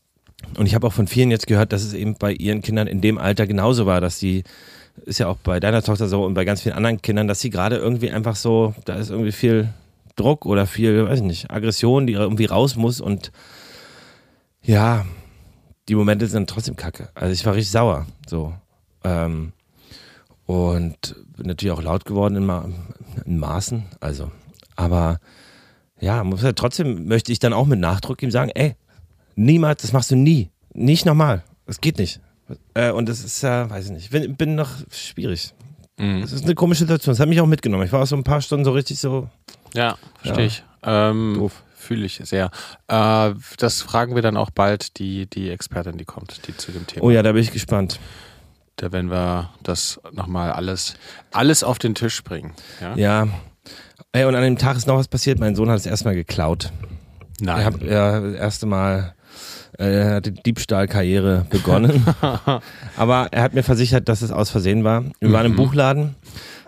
[0.57, 3.01] und ich habe auch von vielen jetzt gehört, dass es eben bei ihren Kindern in
[3.01, 4.43] dem Alter genauso war, dass sie,
[5.05, 7.49] ist ja auch bei deiner Tochter so und bei ganz vielen anderen Kindern, dass sie
[7.49, 9.69] gerade irgendwie einfach so, da ist irgendwie viel
[10.15, 13.31] Druck oder viel, weiß ich nicht, Aggression, die irgendwie raus muss und
[14.61, 15.05] ja,
[15.89, 17.09] die Momente sind trotzdem kacke.
[17.15, 18.53] Also ich war richtig sauer, so.
[19.03, 19.53] Ähm,
[20.45, 22.69] und bin natürlich auch laut geworden in, Ma
[23.25, 24.31] in Maßen, also,
[24.75, 25.19] aber
[25.99, 28.75] ja, muss ja, trotzdem möchte ich dann auch mit Nachdruck ihm sagen, ey,
[29.35, 32.19] niemals, das machst du nie, nicht nochmal, das geht nicht.
[32.73, 35.53] Äh, und das ist ja, weiß ich nicht, bin, bin noch schwierig.
[35.97, 37.13] Das ist eine komische Situation.
[37.13, 37.83] Das hat mich auch mitgenommen.
[37.85, 39.29] Ich war auch so ein paar Stunden so richtig so.
[39.73, 40.47] Ja, verstehe Ja.
[40.47, 40.63] ich.
[40.83, 41.63] Ähm, Doof.
[41.75, 42.49] Fühle ich sehr.
[42.87, 46.87] Äh, das fragen wir dann auch bald die, die Expertin, die kommt, die zu dem
[46.87, 47.05] Thema.
[47.05, 47.99] Oh ja, da bin ich gespannt.
[48.77, 50.95] Da werden wir das nochmal alles,
[51.31, 52.53] alles auf den Tisch bringen.
[52.81, 52.95] Ja?
[52.95, 53.27] Ja.
[54.13, 55.39] Ey, und an dem Tag ist noch was passiert.
[55.39, 56.71] Mein Sohn hat es erstmal geklaut.
[57.39, 57.59] Nein.
[57.59, 59.13] Ich habe ja das erste Mal
[59.77, 62.05] er hat die Diebstahlkarriere begonnen.
[62.97, 65.03] Aber er hat mir versichert, dass es aus Versehen war.
[65.19, 66.15] Wir waren im Buchladen.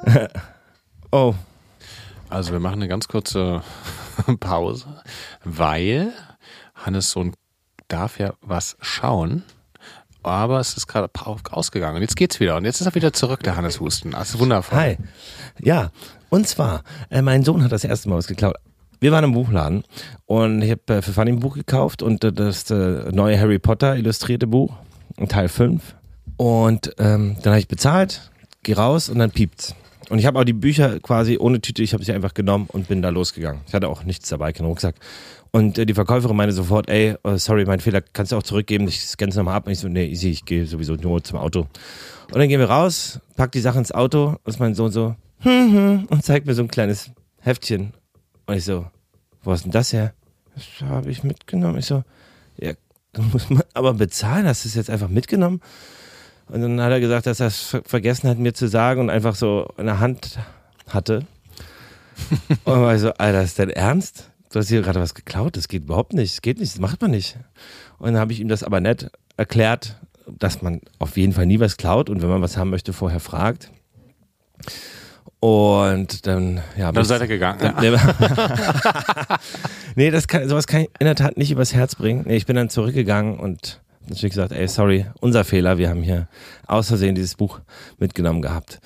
[1.11, 1.33] oh,
[2.29, 3.61] Also wir machen eine ganz kurze
[4.39, 4.87] Pause,
[5.43, 6.11] weil
[6.73, 7.33] Hannes Sohn
[7.87, 9.43] darf ja was schauen,
[10.23, 11.09] aber es ist gerade
[11.51, 14.11] ausgegangen und jetzt geht's wieder und jetzt ist er wieder zurück, der Hannes Husten.
[14.11, 14.77] Das ist wundervoll.
[14.77, 14.97] Hi.
[15.61, 15.91] Ja,
[16.29, 18.55] und zwar, äh, mein Sohn hat das erste Mal was geklaut.
[19.05, 19.83] Wir waren im Buchladen
[20.25, 23.59] und ich habe äh, für Fanny ein Buch gekauft und äh, das äh, neue Harry
[23.59, 24.73] Potter illustrierte Buch,
[25.29, 25.93] Teil 5.
[26.37, 28.31] Und ähm, dann habe ich bezahlt,
[28.63, 29.75] geh raus und dann piept's.
[30.09, 32.87] Und ich habe auch die Bücher quasi ohne Tüte, ich habe sie einfach genommen und
[32.87, 33.61] bin da losgegangen.
[33.67, 34.95] Ich hatte auch nichts dabei, keinen Rucksack.
[35.51, 38.87] Und äh, die Verkäuferin meinte sofort, ey, äh, sorry, mein Fehler, kannst du auch zurückgeben,
[38.87, 39.67] ich scanne es nochmal ab.
[39.67, 41.67] Und ich so, nee, easy, ich gehe sowieso nur zum Auto.
[42.31, 45.73] Und dann gehen wir raus, pack die Sachen ins Auto und mein Sohn so, hm,
[45.73, 47.93] hm, und zeigt mir so ein kleines Heftchen.
[48.47, 48.85] Und ich so,
[49.45, 50.13] wo ist denn das her?
[50.55, 51.77] Das habe ich mitgenommen.
[51.77, 52.03] Ich so,
[52.57, 52.73] ja,
[53.31, 55.61] muss man aber bezahlen, hast du es jetzt einfach mitgenommen?
[56.47, 59.09] Und dann hat er gesagt, dass er es ver vergessen hat, mir zu sagen und
[59.09, 60.39] einfach so in der Hand
[60.87, 61.25] hatte.
[62.65, 64.29] und war ich so, Alter, ist dein Ernst?
[64.51, 67.01] Du hast hier gerade was geklaut, das geht überhaupt nicht, das geht nicht, das macht
[67.01, 67.37] man nicht.
[67.97, 71.59] Und dann habe ich ihm das aber nett erklärt, dass man auf jeden Fall nie
[71.59, 73.71] was klaut und wenn man was haben möchte, vorher fragt.
[75.39, 76.91] Und dann, ja.
[76.91, 77.73] Dann seid ihr gegangen.
[77.81, 77.95] Nee,
[79.95, 82.23] nee, das kann, sowas kann ich in der Tat nicht übers Herz bringen.
[82.25, 86.01] Nee, ich bin dann zurückgegangen und hab natürlich gesagt, ey, sorry, unser Fehler, wir haben
[86.03, 86.27] hier
[86.67, 87.59] aus Versehen dieses Buch
[87.97, 88.79] mitgenommen gehabt.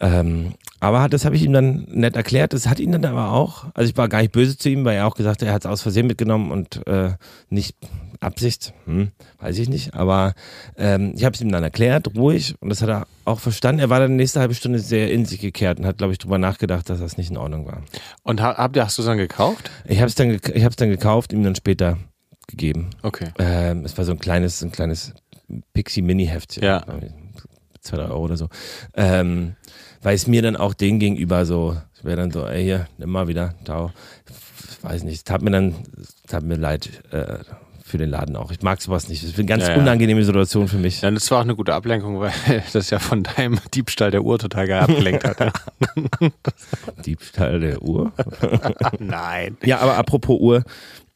[0.00, 2.54] Ähm, aber das habe ich ihm dann nett erklärt.
[2.54, 4.96] Das hat ihn dann aber auch, also ich war gar nicht böse zu ihm, weil
[4.96, 7.12] er auch gesagt hat, er hat es aus Versehen mitgenommen und äh,
[7.50, 7.76] nicht
[8.20, 9.92] Absicht, hm, weiß ich nicht.
[9.94, 10.32] Aber
[10.78, 13.80] ähm, ich habe es ihm dann erklärt, ruhig, und das hat er auch verstanden.
[13.80, 16.18] Er war dann die nächste halbe Stunde sehr in sich gekehrt und hat, glaube ich,
[16.18, 17.82] drüber nachgedacht, dass das nicht in Ordnung war.
[18.22, 19.70] Und ha- habt ihr, hast du es dann gekauft?
[19.84, 21.98] Ich habe es dann, gek- ich hab's dann gekauft, ihm dann später
[22.46, 22.90] gegeben.
[23.02, 23.28] Okay.
[23.38, 25.12] Ähm, es war so ein kleines, ein kleines
[25.74, 26.62] Pixie-Mini-Heftchen.
[26.64, 26.84] Ja.
[27.80, 28.48] Zwei, drei Euro oder so.
[28.94, 29.56] Ähm,
[30.02, 33.10] weil es mir dann auch den gegenüber so, es wäre dann so, ey, hier, nimm
[33.10, 33.54] mal wieder.
[33.62, 35.74] Ich weiß nicht, es tat mir dann,
[36.26, 37.38] tat mir leid, äh,
[37.90, 38.50] für den Laden auch.
[38.52, 39.22] Ich mag sowas nicht.
[39.22, 39.80] Das ist eine ganz Ja, ja.
[39.80, 41.02] unangenehme Situation für mich.
[41.02, 42.32] Ja, das war auch eine gute Ablenkung, weil
[42.72, 45.40] das ja von deinem Diebstahl der Uhr total geil abgelenkt hat.
[45.40, 45.52] Ja.
[47.04, 48.12] Diebstahl der Uhr.
[48.98, 49.56] Nein.
[49.64, 50.62] Ja, aber apropos Uhr,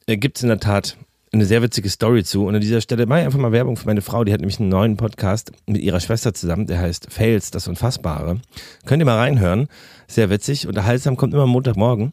[0.07, 0.97] äh, gibt es in der Tat
[1.35, 2.47] eine sehr witzige Story zu.
[2.47, 4.25] Und an dieser Stelle mache ich einfach mal Werbung für meine Frau.
[4.25, 8.41] Die hat nämlich einen neuen Podcast mit ihrer Schwester zusammen, der heißt Fails, das Unfassbare.
[8.87, 9.69] Könnt ihr mal reinhören.
[10.07, 10.67] Sehr witzig.
[10.67, 12.13] Unterhaltsam, kommt immer Montagmorgen.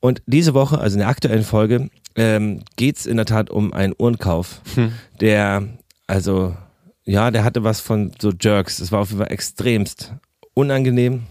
[0.00, 3.72] Und diese Woche, also in der aktuellen Folge, ähm, geht es in der Tat um
[3.72, 4.60] einen Uhrenkauf,
[5.20, 5.62] der,
[6.06, 6.56] also,
[7.04, 8.80] ja, der hatte was von so Jerks.
[8.80, 10.14] Es war auf jeden Fall extremst
[10.54, 11.22] unangenehm.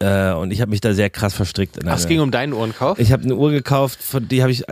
[0.00, 1.76] Äh, und ich habe mich da sehr krass verstrickt.
[1.76, 2.98] In Ach, es ging um deinen Uhrenkauf?
[2.98, 4.64] ich habe eine Uhr gekauft, von die habe ich,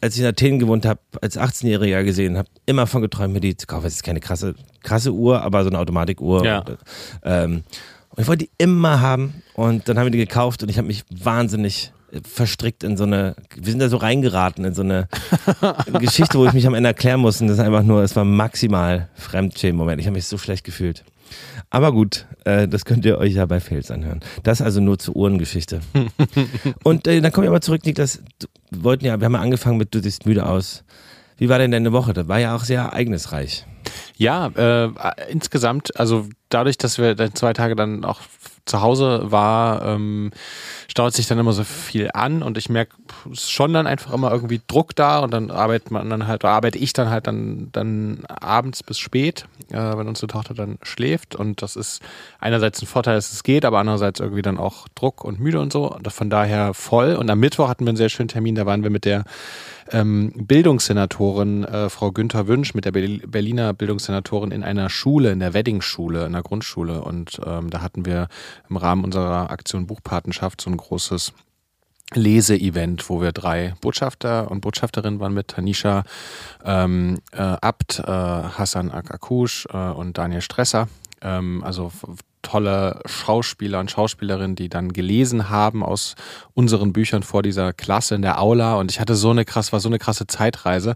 [0.00, 3.56] als ich in Athen gewohnt habe, als 18-Jähriger gesehen, habe immer von geträumt, mir die
[3.56, 3.86] zu kaufen.
[3.86, 6.44] Es ist keine krasse, krasse Uhr, aber so eine Automatikuhr.
[6.44, 6.58] Ja.
[6.60, 6.76] Und, äh,
[7.24, 7.64] ähm,
[8.10, 10.86] und ich wollte die immer haben und dann haben wir die gekauft und ich habe
[10.86, 15.08] mich wahnsinnig verstrickt in so eine, wir sind da so reingeraten in so eine
[15.98, 18.24] Geschichte, wo ich mich am Ende erklären muss und das ist einfach nur, es war
[18.24, 20.00] maximal Fremdschämen-Moment.
[20.00, 21.04] Ich habe mich so schlecht gefühlt.
[21.70, 24.20] Aber gut, äh, das könnt ihr euch ja bei Fails anhören.
[24.42, 25.80] Das also nur zur Uhrengeschichte.
[26.84, 28.22] Und äh, dann komme ich aber zurück, Niklas.
[28.70, 30.84] Wir wollten ja, wir haben ja angefangen mit Du siehst müde aus.
[31.36, 32.12] Wie war denn deine Woche?
[32.12, 33.66] Das war ja auch sehr ereignisreich.
[34.16, 34.90] Ja, äh,
[35.30, 38.20] insgesamt, also dadurch, dass wir dann zwei Tage dann auch
[38.64, 40.30] zu Hause war, ähm,
[40.92, 42.94] staut sich dann immer so viel an und ich merke,
[43.32, 46.92] schon dann einfach immer irgendwie Druck da und dann arbeitet man dann halt, arbeite ich
[46.92, 51.76] dann halt dann, dann abends bis spät, äh, wenn unsere Tochter dann schläft und das
[51.76, 52.02] ist
[52.40, 55.72] einerseits ein Vorteil, dass es geht, aber andererseits irgendwie dann auch Druck und müde und
[55.72, 55.90] so.
[55.90, 57.14] Und von daher voll.
[57.14, 59.24] Und am Mittwoch hatten wir einen sehr schönen Termin, da waren wir mit der
[59.90, 65.40] ähm, Bildungssenatorin äh, Frau Günther Wünsch, mit der Berl- Berliner Bildungssenatorin in einer Schule, in
[65.40, 67.02] der Weddingschule, in der Grundschule.
[67.02, 68.28] Und ähm, da hatten wir
[68.68, 71.32] im Rahmen unserer Aktion Buchpatenschaft so ein großes
[72.14, 76.04] Leseevent, wo wir drei Botschafter und Botschafterinnen waren mit, Tanisha
[76.64, 80.88] ähm, äh, Abt, äh, Hassan Akakush äh, und Daniel Stresser.
[81.22, 81.90] Ähm, also
[82.42, 86.14] tolle Schauspieler und Schauspielerinnen, die dann gelesen haben aus
[86.54, 88.74] unseren Büchern vor dieser Klasse in der Aula.
[88.74, 90.94] Und ich hatte so eine krass, war so eine krasse Zeitreise,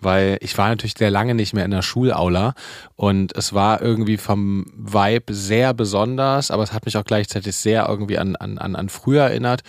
[0.00, 2.54] weil ich war natürlich sehr lange nicht mehr in der Schulaula
[2.96, 7.88] und es war irgendwie vom Vibe sehr besonders, aber es hat mich auch gleichzeitig sehr
[7.88, 9.62] irgendwie an, an, an, früher erinnert.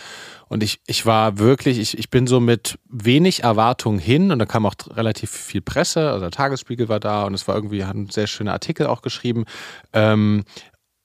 [0.47, 4.45] Und ich, ich war wirklich, ich, ich bin so mit wenig Erwartung hin und da
[4.45, 8.09] kam auch relativ viel Presse, also der Tagesspiegel war da und es war irgendwie, haben
[8.09, 9.45] sehr schöne Artikel auch geschrieben.
[9.91, 10.43] Ähm,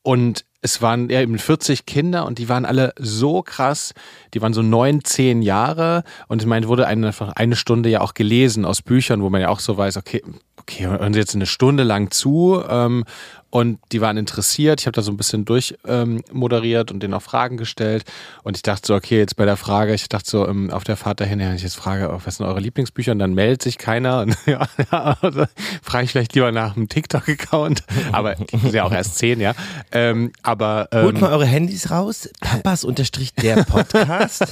[0.02, 3.94] und es waren eben 40 Kinder und die waren alle so krass,
[4.34, 6.04] die waren so neun, zehn Jahre.
[6.28, 9.48] Und ich meine, wurde eine, eine Stunde ja auch gelesen aus Büchern, wo man ja
[9.48, 10.22] auch so weiß, okay,
[10.58, 13.04] okay, hören sie jetzt eine Stunde lang zu ähm,
[13.50, 14.80] und die waren interessiert.
[14.80, 18.04] Ich habe da so ein bisschen durch ähm, moderiert und denen auch Fragen gestellt
[18.42, 20.96] und ich dachte so, okay, jetzt bei der Frage, ich dachte so ähm, auf der
[20.96, 23.78] Fahrt dahin, wenn ich jetzt frage, oh, was sind eure Lieblingsbücher und dann meldet sich
[23.78, 25.44] keiner und ja, ja also,
[25.82, 27.82] frage ich vielleicht lieber nach einem TikTok-Account,
[28.12, 29.54] aber ich bin ja auch erst zehn, ja.
[29.92, 32.28] Ähm, aber ähm, Holt mal eure Handys raus.
[32.40, 34.46] Papas unterstrich der Podcast.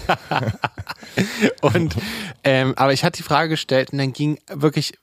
[1.60, 1.96] Und
[2.44, 4.94] ähm, aber ich hatte die Frage gestellt und dann ging wirklich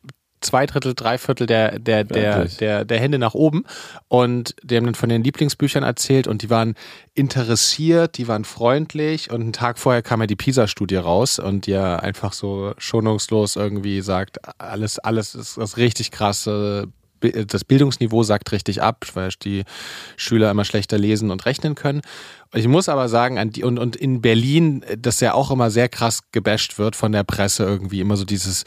[0.45, 3.65] zwei Drittel, drei Viertel der, der, der, der, der Hände nach oben.
[4.07, 6.75] Und die haben dann von den Lieblingsbüchern erzählt und die waren
[7.13, 11.71] interessiert, die waren freundlich und einen Tag vorher kam ja die PISA-Studie raus und die
[11.71, 16.87] ja einfach so schonungslos irgendwie sagt, alles, alles ist, ist richtig krasse
[17.31, 19.63] das Bildungsniveau sagt richtig ab, weil die
[20.17, 22.01] Schüler immer schlechter lesen und rechnen können.
[22.53, 26.77] Ich muss aber sagen, und, und in Berlin, das ja auch immer sehr krass gebasht
[26.77, 28.63] wird von der Presse irgendwie, immer so dieses,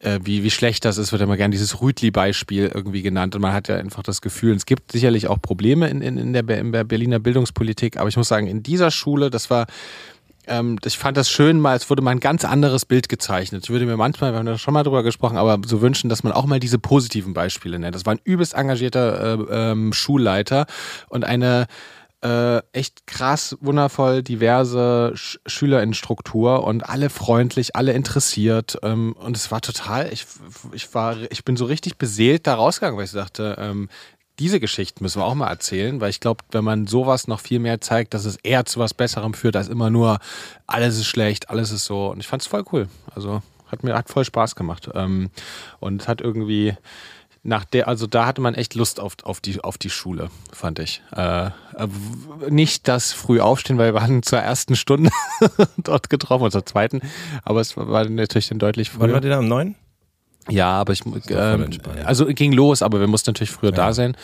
[0.00, 3.36] äh, wie, wie schlecht das ist, wird immer gern dieses Rütli-Beispiel irgendwie genannt.
[3.36, 6.32] Und man hat ja einfach das Gefühl, es gibt sicherlich auch Probleme in, in, in,
[6.32, 9.66] der, in der Berliner Bildungspolitik, aber ich muss sagen, in dieser Schule, das war
[10.48, 13.64] ähm, ich fand das schön, mal, es wurde mal ein ganz anderes Bild gezeichnet.
[13.64, 16.22] Ich würde mir manchmal, wir haben da schon mal drüber gesprochen, aber so wünschen, dass
[16.22, 17.94] man auch mal diese positiven Beispiele nennt.
[17.94, 20.66] Das war ein übelst engagierter äh, ähm, Schulleiter
[21.08, 21.66] und eine
[22.20, 28.78] äh, echt krass, wundervoll diverse Sch Schülerinnenstruktur und alle freundlich, alle interessiert.
[28.82, 30.26] Ähm, und es war total, ich,
[30.72, 33.88] ich war, ich bin so richtig beseelt da rausgegangen, weil ich dachte, ähm,
[34.38, 37.58] diese Geschichten müssen wir auch mal erzählen, weil ich glaube, wenn man sowas noch viel
[37.58, 40.18] mehr zeigt, dass es eher zu was Besserem führt, als immer nur
[40.66, 42.08] alles ist schlecht, alles ist so.
[42.08, 42.88] Und ich fand es voll cool.
[43.14, 44.88] Also hat mir hat voll Spaß gemacht.
[44.94, 45.30] Ähm,
[45.80, 46.74] und hat irgendwie
[47.42, 50.78] nach der, also da hatte man echt Lust auf, auf, die, auf die Schule, fand
[50.78, 51.02] ich.
[51.12, 51.50] Äh,
[52.48, 55.10] nicht das früh aufstehen, weil wir waren zur ersten Stunde
[55.78, 57.00] dort getroffen, oder zur zweiten,
[57.44, 59.02] aber es war natürlich dann deutlich früher.
[59.02, 59.76] Wann war der da um neun?
[60.50, 61.68] Ja, aber ich ähm,
[62.04, 63.92] also ging los, aber wir mussten natürlich früher da Ja.
[63.92, 64.16] sein.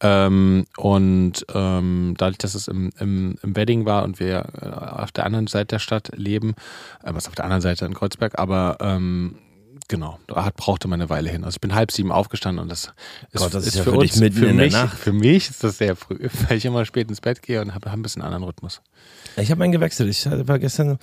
[0.00, 5.10] Ähm, und ähm, dadurch, dass es im, im, im Wedding war und wir äh, auf
[5.12, 6.54] der anderen Seite der Stadt leben,
[7.02, 9.36] äh, was auf der anderen Seite in Kreuzberg, aber ähm,
[9.88, 11.44] genau, da hat, brauchte man eine Weile hin.
[11.44, 12.92] Also ich bin halb sieben aufgestanden und das
[13.32, 14.98] ist, Gott, das ist ja für für dich uns, mitten für in der mich, Nacht.
[14.98, 17.90] für mich ist das sehr früh, weil ich immer spät ins Bett gehe und habe
[17.90, 18.82] hab ein bisschen anderen Rhythmus.
[19.38, 20.10] Ich habe meinen gewechselt.
[20.10, 20.98] Ich war gestern,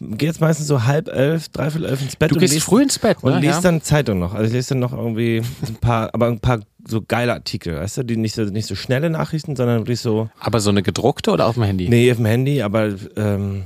[0.00, 2.30] gehe jetzt meistens so halb elf, dreiviertel elf ins Bett.
[2.30, 3.32] Du und gehst lese- früh ins Bett, ne?
[3.32, 3.60] Und lese ja?
[3.60, 4.34] dann Zeitung noch.
[4.34, 7.98] Also ich lese dann noch irgendwie ein paar, aber ein paar so geile Artikel, weißt
[7.98, 11.30] du, die nicht so, nicht so schnelle Nachrichten, sondern wirklich so, Aber so eine gedruckte
[11.32, 11.88] oder auf dem Handy?
[11.88, 13.64] nee, auf dem Handy, aber ähm,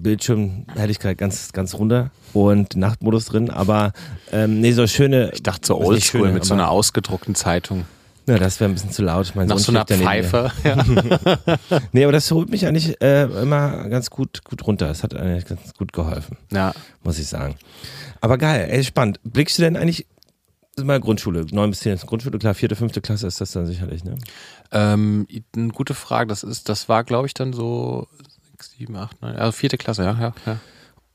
[0.00, 3.92] Bildschirmhelligkeit ganz, ganz runter und Nachtmodus drin, aber
[4.32, 5.30] ähm, nee, so schöne.
[5.34, 7.84] Ich dachte so oldschool mit so einer ausgedruckten Zeitung.
[8.26, 9.32] Ja, das wäre ein bisschen zu laut.
[9.34, 9.86] Mein Nach Sohn so einer.
[9.86, 10.52] Pfeife.
[10.64, 10.84] Ja.
[11.92, 14.90] Nee, aber das holt mich eigentlich äh, immer ganz gut, gut runter.
[14.90, 16.36] Es hat eigentlich ganz gut geholfen.
[16.52, 16.72] ja.
[17.02, 17.56] muss ich sagen.
[18.20, 19.18] Aber geil, ey, spannend.
[19.24, 20.06] Blickst du denn eigentlich,
[20.80, 24.04] mal Grundschule, 9 bis 10 ist Grundschule, klar, vierte, fünfte Klasse ist das dann sicherlich,
[24.04, 24.14] ne?
[24.70, 26.28] Ähm, eine gute Frage.
[26.28, 28.06] Das ist, das war, glaube ich, dann so
[28.52, 30.58] sechs, sieben, acht, neun, also vierte Klasse, ja, ja, ja.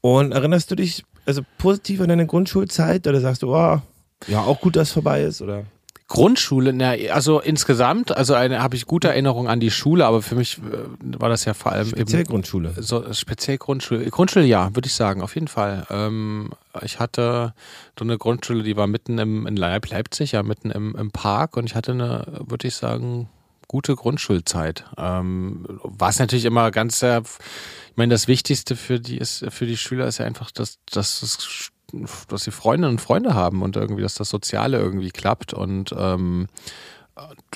[0.02, 3.82] Und erinnerst du dich also positiv an deine Grundschulzeit oder sagst du, oh,
[4.28, 5.66] ja, auch gut, dass es vorbei ist, oder?
[6.08, 10.36] Grundschule, na, also insgesamt, also eine habe ich gute Erinnerungen an die Schule, aber für
[10.36, 10.62] mich äh,
[11.20, 12.74] war das ja vor allem Speziell eben Grundschule.
[12.78, 14.10] so speziell Grundschule.
[14.10, 15.86] Grundschule ja, würde ich sagen, auf jeden Fall.
[15.90, 17.54] Ähm, ich hatte
[18.00, 21.58] so eine Grundschule, die war mitten im in Leip Leipzig, ja, mitten im, im Park
[21.58, 23.28] und ich hatte eine, würde ich sagen,
[23.68, 24.86] gute Grundschulzeit.
[24.98, 29.76] Ähm, was natürlich immer ganz sehr, ich meine, das Wichtigste für die ist, für die
[29.76, 31.72] Schüler ist ja einfach, dass, dass es
[32.28, 36.48] dass sie Freundinnen und Freunde haben und irgendwie, dass das Soziale irgendwie klappt und ähm,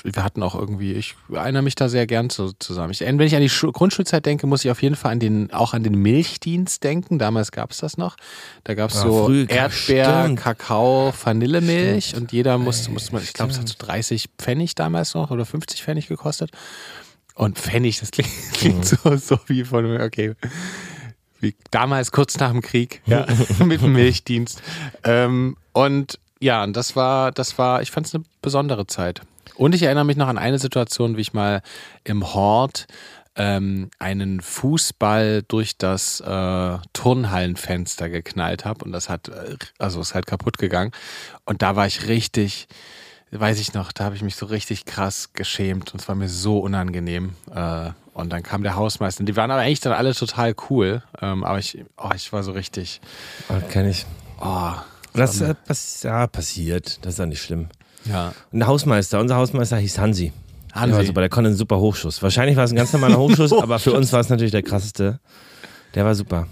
[0.02, 2.90] wir hatten auch irgendwie, ich erinnere mich da sehr gern zu, zusammen.
[2.90, 5.52] Ich, wenn ich an die Schu Grundschulzeit denke, muss ich auf jeden Fall an den,
[5.52, 7.18] auch an den Milchdienst denken.
[7.18, 8.16] Damals gab es das noch.
[8.64, 10.40] Da gab es Ah, so früh, Erdbeer, stimmt.
[10.40, 15.14] Kakao, Vanillemilch und jeder musste, musste man, ich glaube, es hat so 30 Pfennig damals
[15.14, 16.50] noch oder 50 Pfennig gekostet.
[17.34, 20.34] Und Pfennig, das klingt, klingt so, so wie von, okay,
[21.42, 23.26] wie damals kurz nach dem Krieg, ja,
[23.64, 24.62] mit dem Milchdienst.
[25.04, 29.20] Ähm, und ja, und das war, das war, ich fand es eine besondere Zeit.
[29.54, 31.62] Und ich erinnere mich noch an eine Situation, wie ich mal
[32.04, 32.86] im Hort
[33.36, 40.14] ähm, einen Fußball durch das äh, Turnhallenfenster geknallt habe und das hat, äh, also ist
[40.14, 40.92] halt kaputt gegangen.
[41.44, 42.68] Und da war ich richtig,
[43.40, 46.28] weiß ich noch, da habe ich mich so richtig krass geschämt und es war mir
[46.28, 47.34] so unangenehm.
[47.54, 49.24] Äh, und dann kam der Hausmeister.
[49.24, 51.02] Die waren aber eigentlich dann alle total cool.
[51.22, 53.00] Ähm, aber ich, oh, ich war so richtig,
[53.48, 54.04] Oh, kenn ich.
[54.40, 54.72] oh,
[55.14, 57.68] Das äh, pass ja, passiert, das ist ja nicht schlimm.
[58.04, 58.34] ja.
[58.52, 60.32] Und der Hausmeister, unser Hausmeister hieß Hansi.
[60.74, 60.88] Hansi.
[60.90, 62.22] Der war super, der konnte einen super Hochschuss.
[62.22, 65.20] Wahrscheinlich war es ein ganz normaler Hochschuss, aber für uns war es natürlich der krasseste.
[65.94, 66.46] Der war super.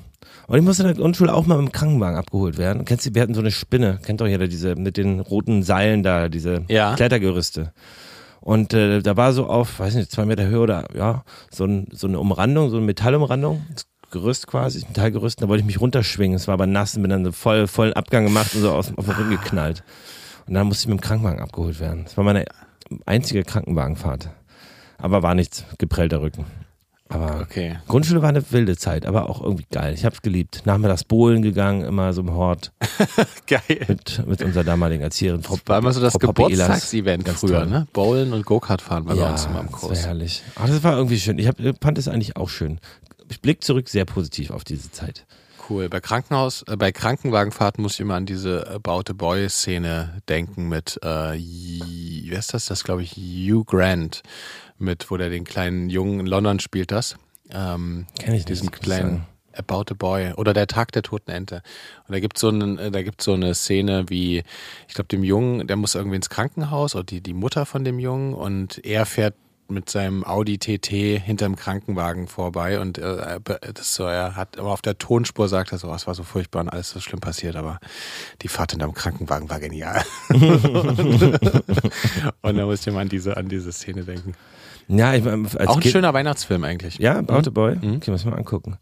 [0.51, 2.85] Und ich musste in der Grundschule auch mal mit dem Krankenwagen abgeholt werden.
[2.85, 6.03] Kennst du, wir hatten so eine Spinne, kennt doch jeder, diese mit den roten Seilen
[6.03, 6.97] da, diese Ja.
[6.97, 7.73] Klettergerüste.
[8.41, 11.87] Und äh, da war so auf, weiß nicht, zwei Meter Höhe oder ja, so, ein,
[11.93, 13.65] so eine Umrandung, so eine Metallumrandung,
[14.11, 15.41] Gerüst quasi, Metallgerüst.
[15.41, 16.35] Da wollte ich mich runterschwingen.
[16.35, 18.93] Es war aber nass und bin dann so voll, vollen Abgang gemacht und so aus,
[18.97, 19.85] auf den Rücken geknallt.
[20.49, 22.03] Und dann musste ich mit dem Krankenwagen abgeholt werden.
[22.03, 22.45] Das war meine
[23.07, 24.31] einzige Krankenwagenfahrt.
[24.99, 26.45] Aber war nichts, geprellter Rücken.
[27.11, 27.79] Aber Okay.
[27.88, 29.92] Grundschule war eine wilde Zeit, aber auch irgendwie geil.
[29.94, 30.62] Ich hab's geliebt.
[30.64, 32.73] Nachmittags Bowlen gegangen, immer so im Hort
[33.46, 33.85] Geil.
[33.88, 36.14] mit, mit unserer damaligen Erzieherin, Frau War immer so das.
[36.18, 37.66] Geburtstagsevent früher, toll.
[37.66, 37.87] ne?
[37.92, 39.99] Bowlen und Go-Kart fahren war bei Ja, uns immer im das Kurs.
[39.99, 40.42] war herrlich.
[40.55, 41.38] Aber das war irgendwie schön.
[41.38, 42.79] Ich hab, fand es eigentlich auch schön.
[43.29, 45.27] Ich blick zurück sehr positiv auf diese Zeit.
[45.71, 45.89] Cool.
[45.89, 50.99] Bei Krankenhaus, äh, bei Krankenwagenfahrten muss ich immer an diese About a Boy-Szene denken mit,
[51.05, 52.67] äh, wer ist das?
[52.67, 54.23] Das glaube ich Hugh Grant,
[54.79, 57.15] mit, wo der den kleinen Jungen in London spielt das.
[57.53, 59.27] Ähm, Kenn ich nicht, muss ich kleinen.
[59.53, 61.63] About a Boy oder der Tag der toten Ente.
[62.09, 64.43] Und da gibt so einen, äh, da gibt so eine Szene wie,
[64.89, 68.01] ich glaube, dem Jungen, der muss irgendwie ins Krankenhaus oder die, die Mutter von dem
[68.01, 69.35] Jungen und er fährt
[69.71, 73.41] mit seinem Audi TT hinterm Krankenwagen vorbei und äh,
[73.75, 76.23] das so, er hat aber auf der Tonspur sagt er so, "Oh, es war so
[76.23, 77.79] furchtbar und alles so schlimm passiert, aber
[78.43, 80.03] die Fahrt hinterm Krankenwagen war genial.
[80.29, 80.43] und
[82.57, 84.35] da musste ich mal an diese, an diese Szene denken.
[84.89, 86.99] Ja, ich, mein, als Auch ein kind, schöner Weihnachtsfilm eigentlich.
[86.99, 87.77] Ja, About a Boy.
[87.77, 87.97] Mhm.
[87.97, 88.79] Okay, muss ich mal angucken.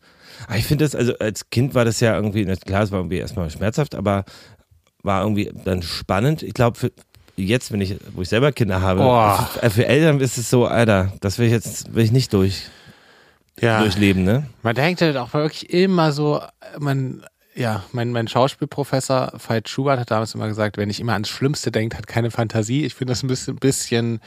[0.46, 3.18] Aber ich finde das, also als Kind war das ja irgendwie, klar, es war irgendwie
[3.18, 4.24] erstmal schmerzhaft, aber
[5.02, 6.42] war irgendwie dann spannend.
[6.42, 6.92] Ich glaube, für
[7.46, 9.68] jetzt, wenn ich, wo ich selber Kinder habe, Oh.
[9.70, 12.64] für, Eltern ist es so, Alter, das will ich jetzt, will ich nicht durch,
[13.60, 13.80] Ja.
[13.80, 14.46] durchleben, ne?
[14.62, 16.40] Man denkt halt auch wirklich immer so,
[16.78, 17.24] man,
[17.54, 21.70] ja, mein, mein Schauspielprofessor Veit Schubert hat damals immer gesagt, wenn ich immer ans Schlimmste
[21.72, 22.84] denkt, hat keine Fantasie.
[22.84, 24.20] Ich finde das ein bisschen, bisschen,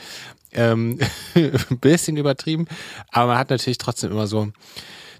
[0.51, 0.99] ähm,
[1.35, 2.65] ein bisschen übertrieben,
[3.11, 4.49] aber man hat natürlich trotzdem immer so,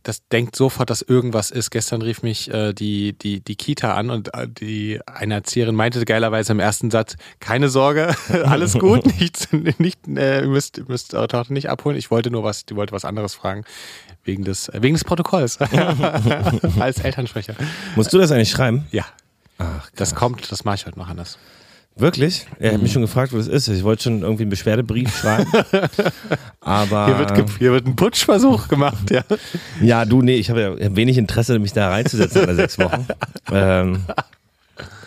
[0.04, 1.70] das denkt sofort, dass irgendwas ist.
[1.70, 6.04] Gestern rief mich äh, die, die, die Kita an und äh, die eine Erzieherin meinte
[6.06, 11.28] geilerweise im ersten Satz, keine Sorge, alles gut, nichts, nicht, äh, ihr müsst, müsst eure
[11.28, 11.98] Tochter nicht abholen.
[11.98, 13.64] Ich wollte nur was, die wollte was anderes fragen.
[14.24, 15.60] Wegen des, äh, wegen des Protokolls.
[16.80, 17.56] Als Elternsprecher.
[17.96, 18.88] Musst du das eigentlich schreiben?
[18.92, 19.06] Ja.
[19.58, 21.38] Ach, Das kommt, das mache ich heute noch anders.
[21.98, 22.48] Wirklich?
[22.60, 22.84] Er hat Mhm.
[22.84, 23.68] mich schon gefragt, wo das ist.
[23.68, 25.52] Ich wollte schon irgendwie einen Beschwerdebrief schreiben.
[26.62, 29.24] Aber Hier wird, hier wird ein Putschversuch gemacht, ja.
[29.82, 33.06] ja, du, nee, ich habe ja wenig Interesse, mich da reinzusetzen alle sechs Wochen.
[33.54, 34.14] Ähm, äh,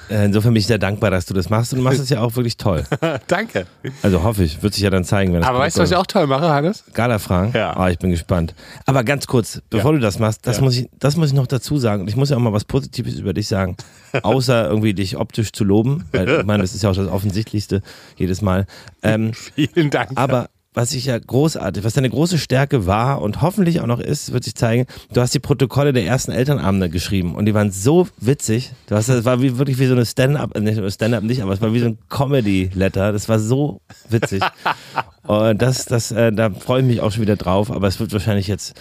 [0.08, 2.34] insofern bin ich sehr dankbar, dass du das machst und du machst es ja auch
[2.36, 2.84] wirklich toll.
[3.26, 3.66] Danke.
[4.02, 5.96] Also hoffe ich, wird sich ja dann zeigen, wenn das Aber weißt du, was ich
[5.96, 6.84] auch toll mache, Hannes?
[6.92, 7.52] Gala-Fragen?
[7.54, 7.76] Ja.
[7.76, 8.54] Ah, ich bin gespannt.
[8.86, 10.62] Aber ganz kurz, bevor du das machst, das, Ja.
[10.64, 12.02] muss ich, das muss ich noch dazu sagen.
[12.02, 13.76] Und ich muss ja auch mal was Positives über dich sagen.
[14.22, 16.04] Außer irgendwie dich optisch zu loben.
[16.12, 17.82] Weil, ich meine, das ist ja auch das Offensichtlichste
[18.16, 18.66] jedes Mal.
[19.02, 20.10] Ähm, Vielen Dank.
[20.14, 24.32] aber was ich ja großartig, was deine große Stärke war und hoffentlich auch noch ist,
[24.32, 28.08] wird sich zeigen, du hast die Protokolle der ersten Elternabende geschrieben und die waren so
[28.20, 28.72] witzig.
[28.88, 31.60] Du hast, das war wie, wirklich wie so eine Stand-up, nicht Stand-up nicht, aber es
[31.60, 33.12] war wie so ein Comedy-Letter.
[33.12, 34.42] Das war so witzig.
[35.22, 38.12] und das, das, äh, da freue ich mich auch schon wieder drauf, aber es wird
[38.12, 38.74] wahrscheinlich jetzt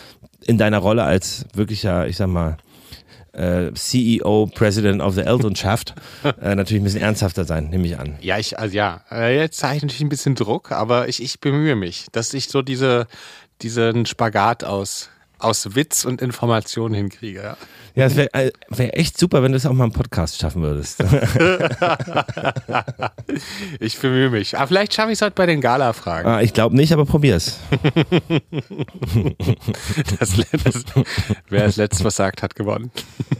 [0.46, 2.58] in deiner Rolle als wirklicher, ich sag mal,
[3.34, 5.94] äh, CEO, President of the Elternschaft,
[6.42, 8.16] äh, natürlich ein bisschen ernsthafter sein, nehme ich an.
[8.22, 11.40] Ja, ich, also ja, äh, jetzt habe ich natürlich ein bisschen Druck, aber ich, ich
[11.40, 13.08] bemühe mich, dass ich so diese,
[13.62, 15.10] diesen Spagat aus,
[15.44, 17.42] aus Witz und Information hinkriege.
[17.42, 17.58] Ja.
[17.96, 20.64] Ja, es wäre äh, wär echt super, wenn du es auch mal im Podcast schaffen
[20.64, 21.04] würdest.
[23.80, 24.58] Ich bemühe mich.
[24.58, 26.28] Aber vielleicht schaffe ich es heute bei den Gala-Fragen.
[26.28, 27.60] ah, ich glaube nicht, aber probier's.
[30.20, 30.84] Das, das,
[31.50, 32.92] wer das letzte was sagt, hat gewonnen.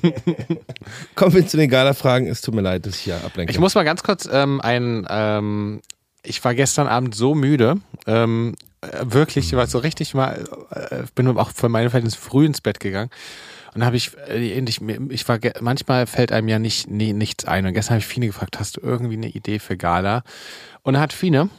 [1.16, 2.28] Kommen wir zu den Gala-Fragen.
[2.28, 3.52] Es tut mir leid, dass ich hier ablenke.
[3.52, 5.06] Ich muss mal ganz kurz ähm, ein.
[5.10, 5.82] Ähm,
[6.24, 7.76] ich war gestern Abend so müde.
[8.08, 8.73] Ähm, äh,
[9.04, 10.44] wirklich, ich war so richtig mal.
[10.72, 13.10] Äh, bin auch für meine Verhältnisse früh ins Bett gegangen.
[13.74, 17.46] Und dann habe ich, äh, ich, ich war, manchmal fällt einem ja nicht, nie, nichts
[17.46, 17.66] ein.
[17.66, 20.24] Und gestern habe ich Fine gefragt, hast du irgendwie eine Idee für Gala?
[20.84, 21.50] Und hat Fine,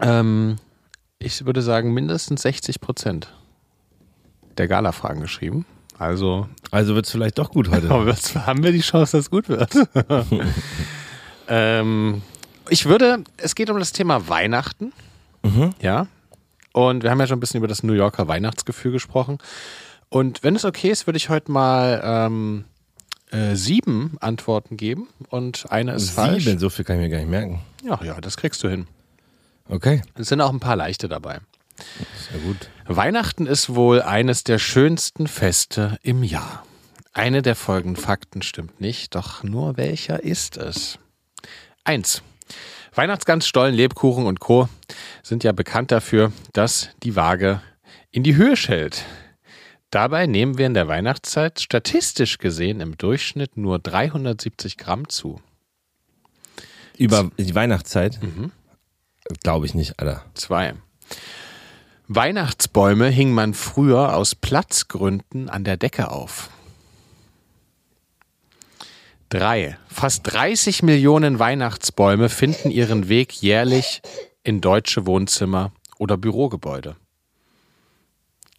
[0.00, 0.56] ähm,
[1.18, 3.32] ich würde sagen, mindestens 60 Prozent
[4.56, 5.66] der Gala-Fragen geschrieben.
[5.98, 7.88] Also also wird's vielleicht doch gut heute.
[8.06, 9.70] was, haben wir die Chance, dass es gut wird?
[11.48, 12.22] ähm,
[12.68, 14.92] ich würde, es geht um das Thema Weihnachten.
[15.80, 16.06] Ja.
[16.72, 19.38] Und wir haben ja schon ein bisschen über das New Yorker Weihnachtsgefühl gesprochen.
[20.08, 22.64] Und wenn es okay ist, würde ich heute mal ähm,
[23.30, 26.44] äh, sieben Antworten geben und eine ist falsch.
[26.44, 27.60] Sieben, so viel kann ich mir gar nicht merken.
[27.84, 28.86] Ja, ja, das kriegst du hin.
[29.68, 31.40] Okay, Es sind auch ein paar leichte dabei.
[32.30, 32.70] sehr gut.
[32.86, 36.64] Weihnachten ist wohl eines der schönsten Feste im Jahr.
[37.12, 40.98] Eine der folgenden Fakten stimmt nicht, doch nur welcher ist es?
[41.84, 42.22] Eins.
[42.98, 44.68] Weihnachtsgans, Stollen, Lebkuchen und Co.
[45.22, 47.62] sind ja bekannt dafür, dass die Waage
[48.10, 49.04] in die Höhe schellt.
[49.90, 55.40] Dabei nehmen wir in der Weihnachtszeit statistisch gesehen im Durchschnitt nur 370 Gramm zu.
[56.96, 58.20] Über die Weihnachtszeit?
[58.20, 58.50] Mhm.
[59.44, 60.24] Glaube ich nicht, Alter.
[60.34, 60.74] Zwei.
[62.08, 66.50] Weihnachtsbäume hing man früher aus Platzgründen an der Decke auf.
[69.28, 69.76] Drei.
[69.88, 74.00] Fast 30 Millionen Weihnachtsbäume finden ihren Weg jährlich
[74.42, 76.96] in deutsche Wohnzimmer oder Bürogebäude.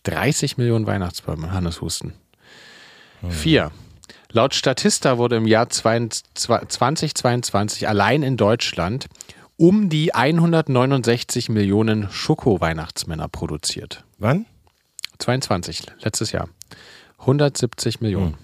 [0.04, 2.14] 30 Millionen Weihnachtsbäume, Hannes Husten.
[3.28, 3.72] Vier.
[4.32, 9.08] Laut Statista wurde im Jahr 2022 allein in Deutschland
[9.58, 14.06] um die 169 Millionen Schoko-Weihnachtsmänner produziert.
[14.18, 14.46] Wann?
[15.18, 16.48] 22, letztes Jahr.
[17.18, 18.38] 170 Millionen.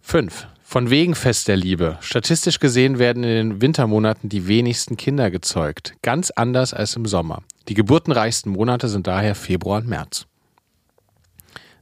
[0.00, 0.46] Fünf.
[0.72, 1.98] Von wegen Fest der Liebe.
[2.00, 5.92] Statistisch gesehen werden in den Wintermonaten die wenigsten Kinder gezeugt.
[6.00, 7.42] Ganz anders als im Sommer.
[7.68, 10.24] Die geburtenreichsten Monate sind daher Februar und März.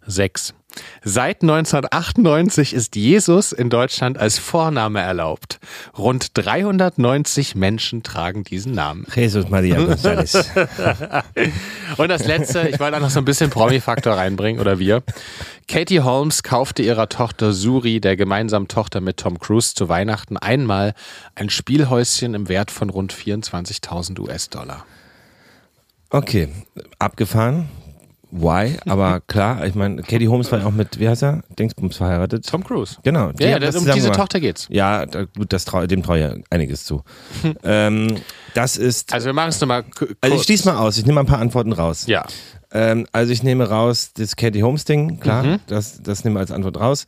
[0.06, 0.54] 6.
[1.02, 5.60] Seit 1998 ist Jesus in Deutschland als Vorname erlaubt.
[5.96, 9.06] Rund 390 Menschen tragen diesen Namen.
[9.14, 10.44] Jesus Maria González.
[11.96, 15.02] Und das letzte, ich wollte auch noch so ein bisschen Promi-Faktor reinbringen, oder wir.
[15.68, 20.94] Katie Holmes kaufte ihrer Tochter Suri, der gemeinsamen Tochter mit Tom Cruise, zu Weihnachten einmal
[21.34, 24.84] ein Spielhäuschen im Wert von rund 24.000 US-Dollar.
[26.10, 26.48] Okay,
[26.98, 27.68] abgefahren.
[28.32, 28.76] Why?
[28.86, 31.42] Aber klar, ich meine, Katie Holmes war ja auch mit, wie heißt er?
[31.58, 32.46] Dingsbums verheiratet.
[32.46, 32.96] Tom Cruise.
[33.02, 33.32] Genau.
[33.32, 34.14] die Ja, das um diese gemacht.
[34.18, 34.66] Tochter geht's.
[34.70, 37.02] Ja, da, gut, das trau, dem traue ich ja einiges zu.
[37.64, 38.16] ähm,
[38.54, 39.12] das ist.
[39.12, 40.12] Also wir machen es nochmal kurz.
[40.20, 42.06] Also ich schließe mal aus, ich nehme mal ein paar Antworten raus.
[42.06, 42.24] Ja.
[42.72, 45.58] Ähm, also ich nehme raus das Katie Holmes Ding, klar, Mhm.
[45.66, 47.06] das, das nehmen wir als Antwort raus.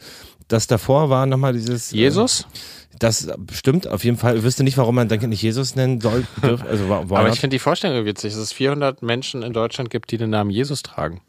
[0.48, 1.92] Das davor war nochmal dieses.
[1.92, 2.46] äh, Jesus?
[3.02, 4.36] Das stimmt auf jeden Fall.
[4.36, 6.24] Ich wüsste nicht, warum man dann nicht Jesus nennen soll.
[6.42, 10.18] Also, Aber ich finde die Vorstellung witzig, dass es 400 Menschen in Deutschland gibt, die
[10.18, 11.20] den Namen Jesus tragen.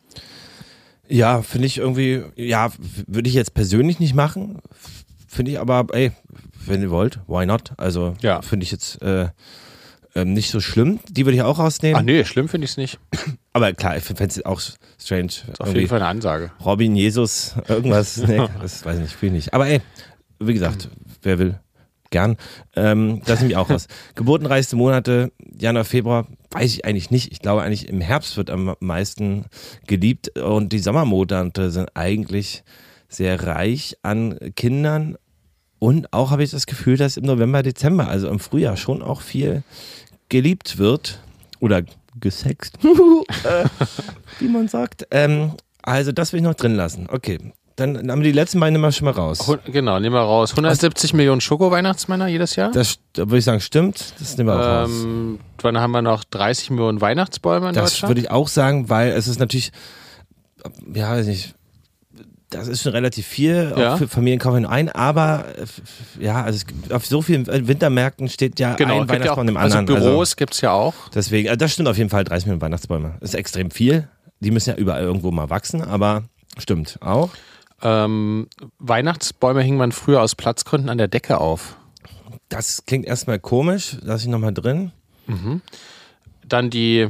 [1.08, 2.72] Ja, finde ich irgendwie, ja,
[3.08, 4.60] würde ich jetzt persönlich nicht machen.
[5.28, 6.12] Finde ich aber, ey,
[6.66, 7.72] wenn ihr wollt, why not?
[7.78, 8.42] Also, Ja.
[8.42, 9.30] finde ich jetzt äh,
[10.16, 11.00] ähm, nicht so schlimm.
[11.10, 11.98] Die würde ich auch rausnehmen.
[12.00, 13.00] Ach nee, schlimm finde ich es nicht.
[13.54, 14.62] Aber klar, ich fände es auch
[15.00, 15.26] strange.
[15.52, 16.52] Ist auf jeden Fall eine Ansage.
[16.64, 18.18] Robin, Jesus, irgendwas.
[18.18, 19.54] Nee, das weiß ich nicht, fühle ich nicht.
[19.54, 19.82] Aber ey,
[20.40, 20.90] wie gesagt,
[21.22, 21.60] wer will,
[22.14, 22.38] gern.
[22.78, 23.88] Ähm, das nehme ich auch raus.
[24.16, 27.34] Geburtenreichste Monate, Januar, Februar, weiß ich eigentlich nicht.
[27.34, 29.48] Ich glaube eigentlich im Herbst wird am meisten
[29.88, 32.64] geliebt und die Sommermonate sind eigentlich
[33.10, 35.18] sehr reich an Kindern
[35.84, 39.20] und auch habe ich das Gefühl, dass im November, Dezember, also im Frühjahr schon auch
[39.20, 39.64] viel
[40.30, 41.20] geliebt wird
[41.60, 41.84] oder
[42.22, 42.78] gesext,
[43.44, 43.66] äh,
[44.40, 45.06] wie man sagt.
[45.12, 45.52] Ähm,
[45.82, 47.08] also das will ich noch drin lassen.
[47.10, 49.40] Okay, dann haben wir die letzten beiden immer schon mal raus.
[49.66, 50.52] Genau, nehmen wir raus.
[50.52, 52.72] 170 Millionen Schoko-Weihnachtsmänner jedes Jahr.
[52.72, 54.14] Das da würde ich sagen, stimmt.
[54.20, 54.90] Das nehmen wir auch raus.
[55.04, 58.10] Ähm, dann haben wir noch 30 Millionen Weihnachtsbäume in Das Deutschland.
[58.12, 59.72] würde ich auch sagen, weil es ist natürlich,
[60.94, 61.56] ja, weiß nicht,
[62.50, 63.94] das ist schon relativ viel, Ja.
[63.94, 67.48] auch für Familien kaufen wir ein, aber äh, ja, also es gibt, auf so vielen
[67.48, 70.00] Wintermärkten steht ja genau, ein gibt ja Weihnachtsbaum dem also anderen.
[70.04, 70.94] Büros gibt's ja auch.
[71.16, 73.16] deswegen, äh, das stimmt auf jeden Fall, 30 Millionen Weihnachtsbäume.
[73.20, 74.08] Das ist extrem viel.
[74.42, 76.26] Die müssen ja überall irgendwo mal wachsen, aber
[76.60, 77.30] stimmt auch.
[77.84, 78.48] Ähm,
[78.80, 81.76] Weihnachtsbäume hing man früher aus Platzgründen an der Decke auf.
[82.50, 84.92] Das klingt erstmal komisch, lass ich nochmal drin.
[86.48, 87.08] Dann die,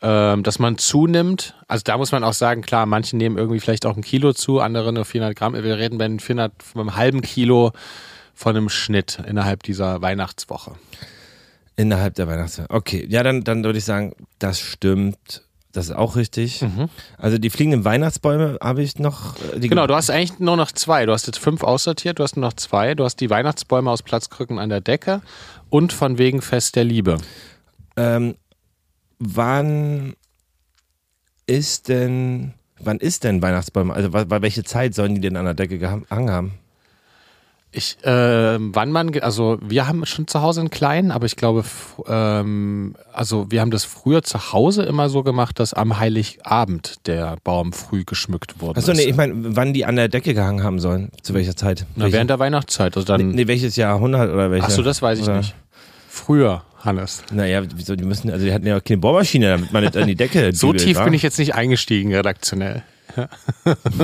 [0.00, 1.54] ähm, dass man zunimmt.
[1.68, 4.60] Also da muss man auch sagen, klar, manche nehmen irgendwie vielleicht auch ein Kilo zu,
[4.60, 5.54] andere nur 400 Gramm.
[5.54, 7.72] Wir reden bei den 400, von einem halben Kilo
[8.34, 10.72] von einem Schnitt innerhalb dieser Weihnachtswoche.
[11.76, 12.70] Innerhalb der Weihnachtszeit.
[12.70, 15.42] Okay, ja, dann, dann würde ich sagen, das stimmt.
[15.76, 16.62] Das ist auch richtig.
[16.62, 16.88] Mhm.
[17.18, 19.36] Also die fliegenden Weihnachtsbäume habe ich noch.
[19.52, 21.04] äh, Die Genau, du hast eigentlich nur noch zwei.
[21.04, 22.94] Du hast jetzt fünf aussortiert, du hast nur noch zwei.
[22.94, 25.20] Du hast die Weihnachtsbäume aus Platzkrücken an der Decke
[25.68, 27.18] und von wegen Fest der Liebe.
[27.98, 28.36] Ähm,
[29.18, 30.14] wann
[31.46, 33.92] ist denn, wann ist denn Weihnachtsbäume?
[33.92, 36.54] Also bei, bei welche Zeit sollen die denn an der Decke gehangen haben?
[37.72, 38.08] Ich, äh,
[38.58, 41.62] wann man, also wir haben schon zu Hause einen kleinen, aber ich glaube,
[42.08, 47.36] ähm, also wir haben das früher zu Hause immer so gemacht, dass am Heiligabend der
[47.44, 48.78] Baum früh geschmückt wurde.
[48.78, 51.10] Achso, nee, ich meine, wann die an der Decke gehangen haben sollen.
[51.22, 51.84] Zu welcher Zeit?
[51.96, 52.96] Na, Welche- während der Weihnachtszeit.
[52.96, 54.66] Also dann, nee, welches Jahrhundert oder welche?
[54.66, 55.38] ach so, das weiß ich oder?
[55.38, 55.54] nicht.
[56.08, 57.24] Früher, Hannes.
[57.30, 60.06] Naja, wieso, die müssen, also die hatten ja auch keine Bohrmaschine, damit man nicht an
[60.06, 61.04] die Decke So tief wa?
[61.04, 62.84] bin ich jetzt nicht eingestiegen, redaktionell.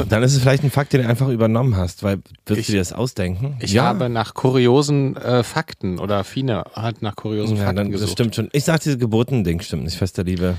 [0.08, 2.72] Dann ist es vielleicht ein Fakt, den du einfach übernommen hast, weil würdest Ich- du
[2.72, 3.56] dir das ausdenken?
[3.60, 8.00] Ich habe nach kuriosen äh, Fakten oder Fine hat nach kuriosen ja, Fakten dann, das
[8.00, 8.12] gesucht.
[8.12, 8.48] stimmt schon.
[8.52, 10.56] Ich sag, dieses Geburtending stimmt nicht, fester Liebe.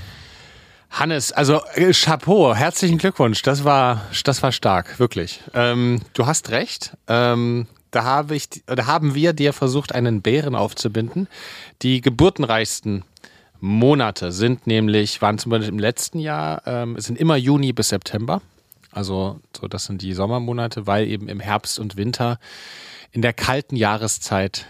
[0.90, 3.42] Hannes, also äh, Chapeau, herzlichen Glückwunsch.
[3.42, 5.40] Das war, das war stark, wirklich.
[5.52, 6.96] Ähm, du hast recht.
[7.08, 11.28] Ähm, da habe ich, da haben wir dir versucht, einen Bären aufzubinden.
[11.82, 13.04] Die geburtenreichsten
[13.64, 17.88] Monate sind nämlich, waren zum Beispiel im letzten Jahr, ähm, es sind immer Juni bis
[17.88, 18.42] September.
[18.92, 22.38] Also, so, das sind die Sommermonate, weil eben im Herbst und Winter
[23.10, 24.66] in der kalten Jahreszeit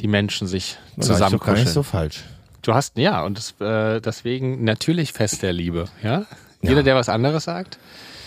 [0.00, 1.66] die Menschen sich Das ist zusammenkuscheln.
[1.66, 2.22] so falsch.
[2.62, 6.24] Du hast, ja, und das, äh, deswegen natürlich Fest der Liebe, ja?
[6.62, 7.78] Jeder, der was anderes sagt,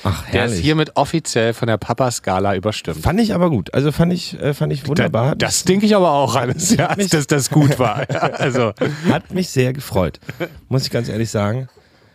[0.03, 3.01] Ach, der ist hiermit offiziell von der Papa-Skala überstimmt.
[3.01, 3.73] Fand ich aber gut.
[3.73, 5.35] Also fand ich, äh, fand ich wunderbar.
[5.35, 8.09] Da, das denke ich aber auch, Hannes, ja, dass das gut war.
[8.11, 8.73] Ja, also,
[9.09, 10.19] Hat mich sehr gefreut.
[10.67, 11.67] Muss ich ganz ehrlich sagen.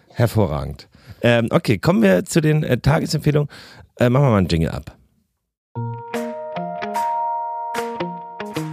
[0.09, 0.89] Hervorragend.
[1.23, 3.49] Ähm, okay, kommen wir zu den äh, Tagesempfehlungen.
[3.99, 4.97] Äh, machen wir mal einen Jingle ab.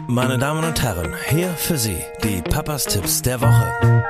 [0.07, 4.00] Meine Damen und Herren, hier für Sie die Papas Tipps der Woche.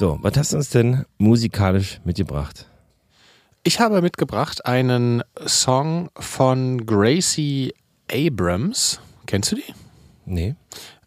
[0.00, 2.66] So, was hast du uns denn musikalisch mitgebracht?
[3.64, 7.74] ich habe mitgebracht einen Song von Gracie
[8.10, 8.98] Abrams.
[9.26, 9.74] Kennst du die?
[10.24, 10.54] Nee.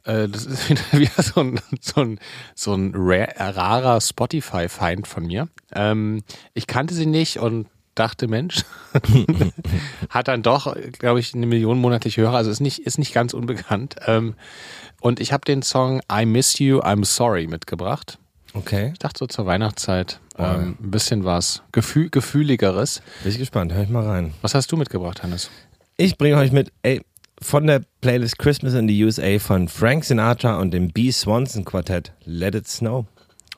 [0.04, 2.20] Äh, das ist wieder, so ein, so ein,
[2.54, 5.48] so ein rare, rarer Spotify-Feind von mir.
[5.74, 6.22] Ähm,
[6.54, 8.64] ich kannte sie nicht und dachte, Mensch,
[10.10, 13.34] hat dann doch, glaube ich, eine Million monatliche Hörer, also ist nicht, ist nicht ganz
[13.34, 13.96] unbekannt.
[14.06, 14.36] Ähm,
[15.02, 18.20] und ich habe den Song I Miss You, I'm Sorry mitgebracht.
[18.54, 18.91] Okay.
[18.93, 23.01] Ich dachte so zur Weihnachtszeit ähm, ein bisschen was Gefühl, Gefühligeres.
[23.24, 23.74] Bin ich gespannt.
[23.74, 24.34] Hör ich mal rein.
[24.41, 25.49] Was hast du mitgebracht, Hannes?
[25.97, 27.01] Ich bringe euch mit, ey,
[27.41, 31.12] von der Playlist Christmas in the USA von Frank Sinatra und dem B.
[31.12, 33.06] Swanson Quartett Let It Snow.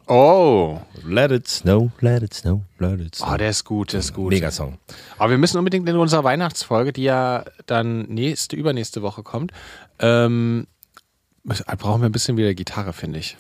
[0.08, 3.28] Oh, Let it snow, let it snow, let it snow.
[3.34, 4.30] oh der ist gut, der ist gut.
[4.30, 4.78] Mega Song.
[5.18, 9.52] Aber wir müssen unbedingt in unserer Weihnachtsfolge, die ja dann nächste, übernächste Woche kommt,
[9.98, 10.68] ähm,
[11.80, 13.36] brauchen wir ein bisschen wieder Gitarre, finde ich.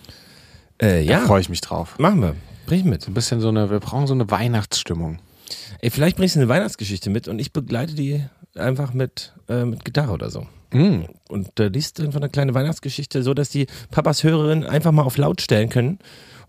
[0.77, 1.97] Äh, Da ja, freue ich mich drauf.
[1.99, 2.35] machen wir.
[2.65, 3.07] Bring ich mit.
[3.07, 5.19] Ein bisschen so eine, wir brauchen so eine Weihnachtsstimmung.
[5.81, 9.85] Ey, vielleicht bringst du eine Weihnachtsgeschichte mit und ich begleite die einfach mit, äh, mit
[9.85, 10.47] Gitarre oder so.
[10.71, 11.05] Mm.
[11.29, 15.17] Und äh, liest einfach eine kleine Weihnachtsgeschichte, so dass die Papas Hörerinnen einfach mal auf
[15.17, 15.99] laut stellen können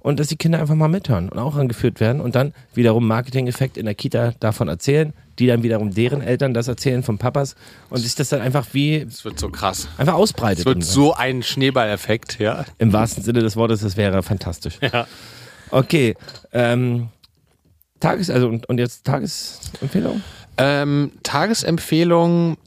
[0.06, 3.76] und dass die Kinder einfach mal mithören und auch angeführt werden und dann wiederum Marketing-Effekt
[3.76, 7.56] in der Kita davon erzählen, die dann wiederum deren Eltern das erzählen von Papas
[7.90, 9.88] und sich das dann einfach wie Es wird so krass.
[9.98, 10.60] einfach ausbreitet.
[10.60, 12.64] Es wird so ein Schneeballeffekt, ja.
[12.78, 14.78] Im wahrsten Sinne des Wortes, das wäre fantastisch.
[14.80, 15.08] Ja.
[15.70, 16.14] Okay,
[16.52, 17.08] ähm,
[17.98, 20.22] Tages, also und, und jetzt Tagesempfehlung?
[20.56, 22.58] Ähm, Tagesempfehlung.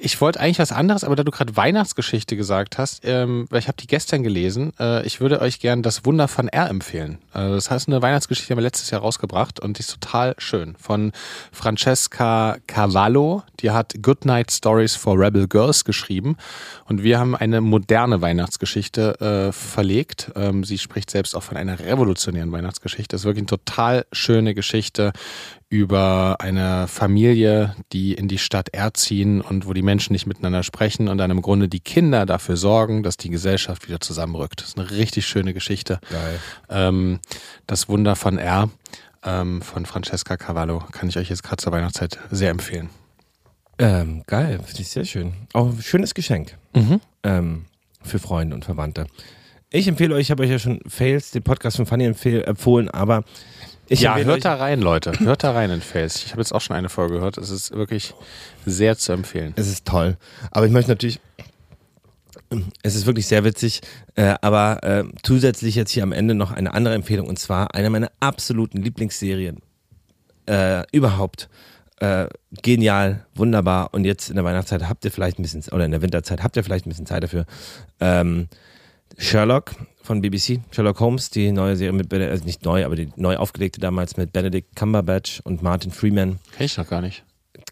[0.00, 3.66] Ich wollte eigentlich was anderes, aber da du gerade Weihnachtsgeschichte gesagt hast, ähm, weil ich
[3.66, 7.18] habe die gestern gelesen, äh, ich würde euch gern das Wunder von R empfehlen.
[7.34, 10.76] Äh, das heißt, eine Weihnachtsgeschichte haben wir letztes Jahr rausgebracht und die ist total schön.
[10.78, 11.12] Von
[11.50, 16.36] Francesca Cavallo, die hat Goodnight Stories for Rebel Girls geschrieben
[16.86, 20.30] und wir haben eine moderne Weihnachtsgeschichte äh, verlegt.
[20.36, 23.14] Ähm, sie spricht selbst auch von einer revolutionären Weihnachtsgeschichte.
[23.14, 25.12] Das ist wirklich eine total schöne Geschichte
[25.70, 30.62] über eine Familie, die in die Stadt R ziehen und wo die Menschen nicht miteinander
[30.62, 34.60] sprechen und dann im Grunde die Kinder dafür sorgen, dass die Gesellschaft wieder zusammenrückt.
[34.62, 36.00] Das ist eine richtig schöne Geschichte.
[36.10, 36.40] Geil.
[36.70, 37.20] Ähm,
[37.66, 38.70] das Wunder von R
[39.22, 42.88] ähm, von Francesca Cavallo kann ich euch jetzt gerade zur Weihnachtszeit sehr empfehlen.
[43.78, 45.34] Ähm, geil, finde ich sehr schön.
[45.52, 47.00] Auch ein schönes Geschenk Mhm.
[47.24, 47.64] ähm,
[48.02, 49.06] für Freunde und Verwandte.
[49.70, 53.22] Ich empfehle euch, ich habe euch ja schon Fails, den Podcast von Fanny empfohlen, aber
[53.88, 55.12] ich ja, hört da rein, Leute.
[55.18, 56.24] Hört da rein in Face.
[56.24, 57.38] Ich habe jetzt auch schon eine Folge gehört.
[57.38, 58.14] Es ist wirklich
[58.66, 59.52] sehr zu empfehlen.
[59.56, 60.16] Es ist toll.
[60.50, 61.20] Aber ich möchte natürlich,
[62.82, 63.80] es ist wirklich sehr witzig,
[64.14, 67.90] äh, aber äh, zusätzlich jetzt hier am Ende noch eine andere Empfehlung und zwar eine
[67.90, 69.60] meiner absoluten Lieblingsserien
[70.46, 71.48] äh, überhaupt.
[72.00, 72.28] Äh,
[72.62, 73.92] genial, wunderbar.
[73.92, 76.56] Und jetzt in der Weihnachtszeit habt ihr vielleicht ein bisschen, oder in der Winterzeit habt
[76.56, 77.44] ihr vielleicht ein bisschen Zeit dafür.
[78.00, 78.48] Ähm,
[79.18, 83.36] Sherlock von BBC, Sherlock Holmes, die neue Serie mit, also nicht neu, aber die neu
[83.36, 86.38] aufgelegte damals mit Benedict Cumberbatch und Martin Freeman.
[86.56, 87.24] Kenn ich noch gar nicht.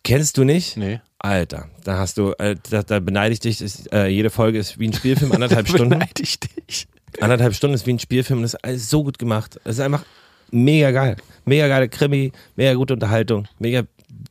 [0.03, 0.77] Kennst du nicht?
[0.77, 1.01] Nee.
[1.19, 3.61] Alter, da hast du, äh, da, da beneide ich dich.
[3.61, 5.91] Ist, äh, jede Folge ist wie ein Spielfilm, anderthalb Stunden.
[5.91, 6.89] Beneide ich dich.
[7.21, 9.59] Anderthalb Stunden ist wie ein Spielfilm und das ist alles so gut gemacht.
[9.65, 10.05] Es ist einfach
[10.51, 11.17] mega geil.
[11.45, 13.85] Mega geile Krimi, mega gute Unterhaltung, mega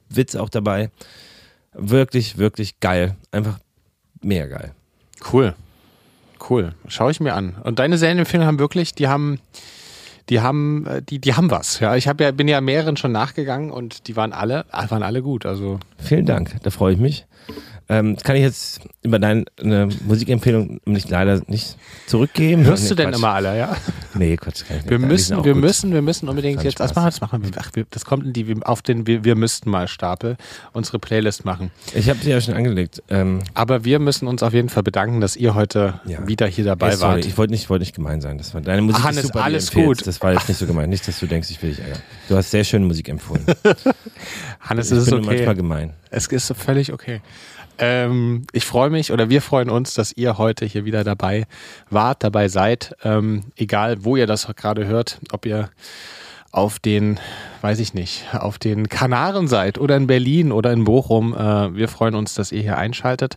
[0.09, 0.91] Witz auch dabei.
[1.73, 3.15] Wirklich, wirklich geil.
[3.31, 3.59] Einfach
[4.21, 4.73] mega geil.
[5.31, 5.55] Cool.
[6.49, 6.73] Cool.
[6.87, 7.55] Schaue ich mir an.
[7.63, 9.39] Und deine Serienempfehlungen haben wirklich, die haben,
[10.29, 11.79] die haben, äh, die, die haben was.
[11.79, 15.21] Ja, ich habe ja, bin ja mehreren schon nachgegangen und die waren alle, waren alle
[15.21, 15.45] gut.
[15.45, 17.25] Also Vielen Dank, da freue ich mich.
[17.87, 21.77] Ähm, das kann ich jetzt über deine eine Musikempfehlung nicht, leider nicht
[22.07, 22.63] zurückgeben.
[22.63, 23.17] hörst du denn Quatsch.
[23.19, 23.77] immer alle, ja?
[24.15, 24.65] Nee, Quatsch.
[24.67, 24.89] Kann ich nicht.
[24.89, 25.61] Wir müssen, wir gut.
[25.61, 26.95] müssen, wir müssen unbedingt jetzt, Spaß.
[26.95, 29.69] machen, das machen wir, ach, wir, das kommt in die, auf den wir, wir müssten
[29.69, 30.37] mal Stapel,
[30.73, 31.69] unsere Playlist machen.
[31.93, 33.03] Ich habe sie ja schon angelegt.
[33.09, 36.27] Ähm, Aber wir müssen uns auf jeden Fall bedanken, dass ihr heute Ja.
[36.27, 37.25] wieder hier dabei Ey, sorry, wart.
[37.25, 38.37] ich wollte nicht, wollte nicht gemein sein.
[38.39, 40.07] Das war deine Musik Hannes, ist super, alles gut.
[40.07, 40.89] Das war jetzt nicht so gemein.
[40.89, 41.99] Nicht, dass du denkst, ich will dich ärgern.
[42.29, 43.45] Du hast sehr schöne Musik empfohlen.
[44.59, 45.27] Hannes, ich es ist bin okay.
[45.35, 45.93] manchmal gemein.
[46.09, 47.21] Es ist völlig okay.
[47.77, 51.45] Ähm, ich freue mich oder wir freuen uns, dass ihr heute hier wieder dabei
[51.89, 52.95] wart, dabei seid.
[53.03, 55.69] Ähm, egal, wo ihr das gerade hört, ob ihr
[56.51, 57.19] auf den,
[57.61, 61.33] weiß ich nicht, auf den Kanaren seid oder in Berlin oder in Bochum.
[61.33, 63.35] Äh, wir freuen uns, dass ihr hier einschaltet.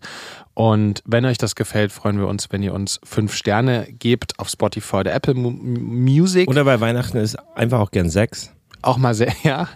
[0.55, 4.49] Und wenn euch das gefällt, freuen wir uns, wenn ihr uns fünf Sterne gebt auf
[4.49, 8.53] Spotify oder Apple Mu- Music Oder bei Weihnachten ist einfach auch gern Sex.
[8.82, 9.68] auch mal sehr, ja,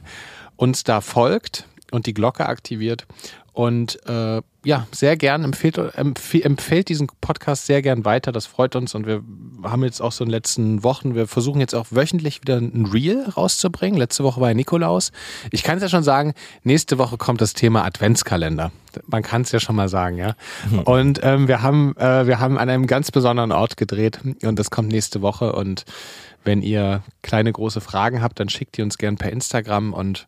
[0.56, 3.06] uns da folgt und die Glocke aktiviert.
[3.52, 8.32] Und äh, ja, sehr gern empfiehlt, empf empfiehlt diesen Podcast sehr gern weiter.
[8.32, 8.94] Das freut uns.
[8.94, 9.22] Und wir
[9.62, 12.86] haben jetzt auch so in den letzten Wochen, wir versuchen jetzt auch wöchentlich wieder ein
[12.86, 13.98] Reel rauszubringen.
[13.98, 15.12] Letzte Woche war ja Nikolaus.
[15.50, 16.32] Ich kann es ja schon sagen,
[16.62, 18.72] nächste Woche kommt das Thema Adventskalender.
[19.06, 20.34] Man kann es ja schon mal sagen, ja.
[20.84, 24.70] Und ähm, wir haben, äh, wir haben an einem ganz besonderen Ort gedreht und das
[24.70, 25.52] kommt nächste Woche.
[25.52, 25.84] Und
[26.44, 30.26] wenn ihr kleine, große Fragen habt, dann schickt die uns gern per Instagram und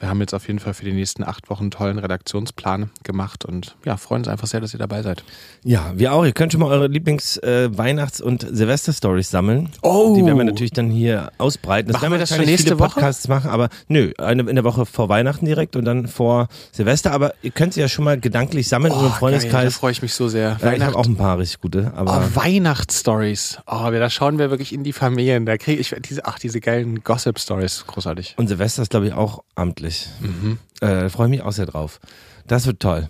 [0.00, 3.44] wir haben jetzt auf jeden Fall für die nächsten acht Wochen einen tollen Redaktionsplan gemacht
[3.44, 5.22] und ja, freuen uns einfach sehr, dass ihr dabei seid.
[5.62, 6.24] Ja, wir auch.
[6.24, 9.68] Ihr könnt schon mal eure Lieblings-Weihnachts- und Silvester-Stories sammeln.
[9.82, 10.14] Oh.
[10.16, 11.92] Die werden wir natürlich dann hier ausbreiten.
[11.92, 12.94] Machen werden wir das schon wahrscheinlich nächste Woche?
[12.94, 17.12] Podcasts machen, aber nö, eine in der Woche vor Weihnachten direkt und dann vor Silvester.
[17.12, 19.76] Aber ihr könnt sie ja schon mal gedanklich sammeln in eurem geil, da Freundeskreis.
[19.76, 20.56] freue ich mich so sehr.
[20.62, 23.58] Ja, ich habe auch ein paar richtig gute, aber Oh, Weihnachtsstories.
[23.66, 25.44] Oh, da schauen wir wirklich in die Familien.
[25.46, 27.84] Da kriege ich diese, ach, diese geilen Gossip-Stories.
[27.86, 28.34] Großartig.
[28.38, 29.89] und Silvester ist, glaube ich, auch amtlich.
[30.20, 30.58] Mhm.
[30.80, 32.00] Äh, Freue mich auch sehr drauf.
[32.46, 33.08] Das wird toll.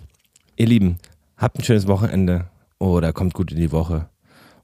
[0.55, 0.97] Ihr Lieben,
[1.37, 2.45] habt ein schönes Wochenende
[2.79, 4.07] oder kommt gut in die Woche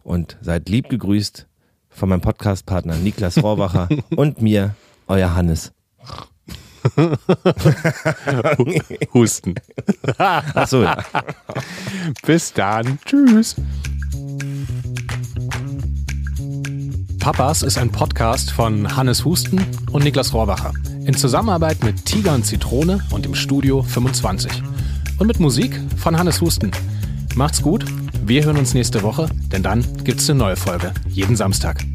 [0.04, 1.48] und seid lieb gegrüßt
[1.90, 4.76] von meinem Podcastpartner Niklas Rohrbacher und mir,
[5.08, 5.72] euer Hannes.
[9.14, 9.56] Husten.
[10.18, 11.04] Achso, ja.
[12.26, 13.00] Bis dann.
[13.06, 13.56] Tschüss.
[17.20, 19.62] Papas ist ein Podcast von Hannes Husten
[19.92, 20.72] und Niklas Rohrbacher.
[21.08, 24.62] In Zusammenarbeit mit Tiger und Zitrone und im Studio 25.
[25.20, 26.70] Und mit Musik von Hannes Husten.
[27.34, 27.86] Macht's gut,
[28.26, 30.92] wir hören uns nächste Woche, denn dann gibt's eine neue Folge.
[31.08, 31.86] Jeden Samstag.